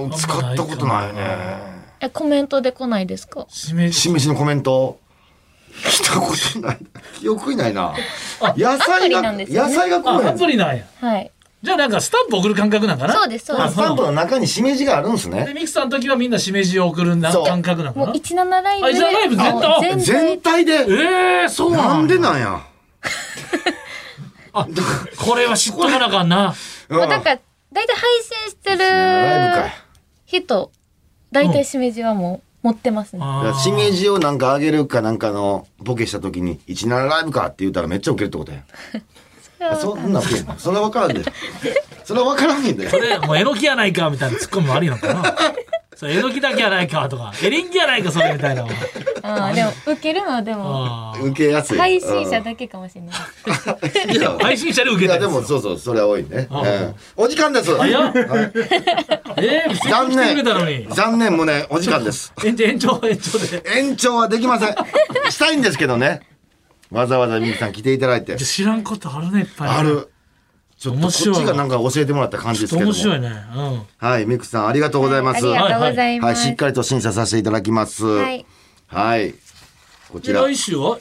[0.03, 1.77] うん使ったことないね。
[2.01, 3.47] え、コメントで来ないですか？
[3.49, 4.99] しめじしめじのコメント？
[5.77, 6.79] 来たことない。
[7.21, 7.95] 記憶にないな。
[8.57, 10.39] 野アプリ菜が、なんですよね野菜が来ない。
[10.39, 11.31] プリなんやはい。
[11.67, 13.13] じゃあなんかスタンプ送る感覚なんかな？
[13.15, 13.77] そうです、そうであ、すス。
[13.77, 15.53] タンプの中にしめじがあるんですでね。
[15.53, 20.73] ミクさんの時はみんなしめじを送るなそう感覚なのもうかな17ライブで、あ17ライブ全体もう全全体、体で？
[20.89, 22.61] ええそうななんんでなんや？
[24.53, 24.67] あ
[25.19, 26.55] これは知っとかなあかんな
[26.89, 27.41] うんもうだから、
[27.73, 29.73] だいたい配信してるライブかい。
[30.25, 30.71] 人、
[31.33, 33.21] だいたいしめじはもう持ってますね。
[33.23, 38.63] あーだからしめじをなんかあげるかなんかのボケした時に17ライブかって言ったらめっちゃウケるってことや。
[39.81, 41.23] そんなウケんのそれは分からんで。
[42.05, 42.89] それは分からんねんで。
[42.89, 45.37] それもうえのきやないかみたいなツッコミもありなのかな
[45.97, 48.67] それえのきだけやないかとかエリンギやないかそれみたいな
[49.23, 51.79] ああ、でも、受けるのはでも、受けやすい。
[51.79, 54.17] 配信者うんだけかもしれない。
[54.17, 56.49] いや 配信者で受けたでもそうそうそれは多いね。
[57.17, 57.77] お時間です。
[57.77, 58.13] 早っ
[59.39, 62.33] ええー、残念残念胸お時間です。
[62.45, 64.77] 延長延長で延長はできません。
[65.31, 66.21] したいんですけどね。
[66.91, 68.37] わざわざみきさん来ていただいて。
[68.37, 70.11] 知らんことあるねいっぱいある。
[70.79, 72.93] ちょっとこっち面白いがなんか教えてもらった感じですけども。
[72.93, 75.39] 面白いねうんはい、ミクさんありがとうございます。
[75.39, 76.43] ありがとうございはい、ます。
[76.45, 78.05] しっかりと審査させていただきます。
[78.05, 78.47] はい。
[78.87, 79.35] はい。
[80.11, 80.43] こちでら。
[80.43, 80.99] 来週は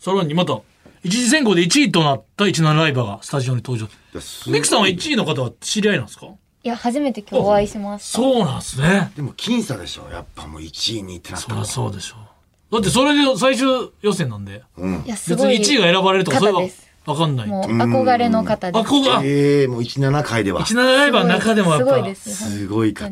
[0.00, 0.60] さらにまた
[1.04, 6.26] 一次選考で1位となった17ライバーがスタジオに登場ですミクさんは1位の方は知り合いなんですか？
[6.64, 8.18] いや、初めて今日お会いしました。
[8.18, 10.08] そうなんですねでも僅差でしょ。
[10.10, 11.86] やっぱもう1位にってなったらそりゃ。
[11.86, 12.25] そうでしょう
[12.72, 13.66] だってそれで最終
[14.02, 14.62] 予選なんで
[15.06, 15.56] いや、す別にごい。
[15.58, 18.82] 1位が選ばれるとかそれは方ですわかんないもう憧れの方です。
[18.82, 20.62] あこがええもう17回では。
[20.62, 22.34] 17ライバーの中でもやっぱすごいです。
[22.58, 23.10] すごい方。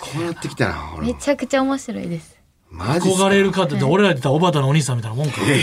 [0.00, 1.18] こうなってきたな、俺めも。
[1.18, 2.36] ちゃくちゃ面白いです。
[2.70, 3.24] マジっすか？
[3.26, 5.56] 憧れる方って俺らで言ったらおばたのお兄さんみたいなもんかいや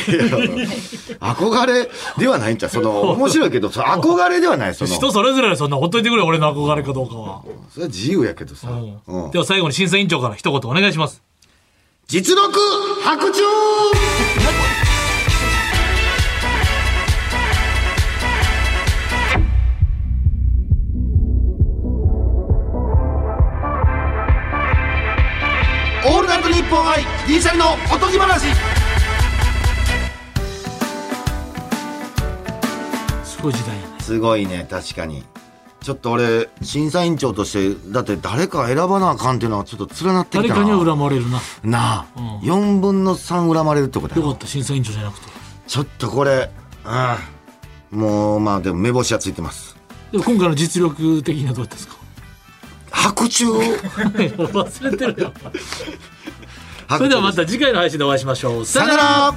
[1.19, 4.93] 憧れではないんちゃうその、 面白いけど、その憧れではない、その。
[4.93, 7.41] 人それぞれでそんなほっといてくれ俺の憧れかどうかは
[7.71, 8.69] それは自由やけどさ。
[8.69, 11.21] うんうんでは最後に審査委員長から一言お願いします
[12.07, 12.59] 実力
[13.03, 13.43] 白昼。
[26.05, 28.45] オールナイトニッポン愛ギリシャリのおとぎ話。
[33.23, 33.75] すごい時代。
[33.75, 35.23] やねすごいね、確かに。
[35.85, 40.47] ちょっと俺、審査委員長として、だって誰か選ばなあかんっていうのはちょっと連なってきたな。
[40.47, 41.39] 誰かには恨まれるな。
[41.63, 42.39] なあ、うん。
[42.39, 45.27] 4分の3恨まれるってことやよかった審査委員長じゃなくて。
[45.67, 46.49] ちょっとこれ、
[47.91, 47.99] うん。
[47.99, 49.77] もう、まあでも目星はついてます。
[50.11, 51.95] でも今回の実力的にはどうやったんですか？
[52.89, 53.51] 白昼？
[54.37, 55.33] 忘れてるよ。
[56.97, 58.65] それではまた次回の配信でお会いしましょう。
[58.65, 59.35] さよなら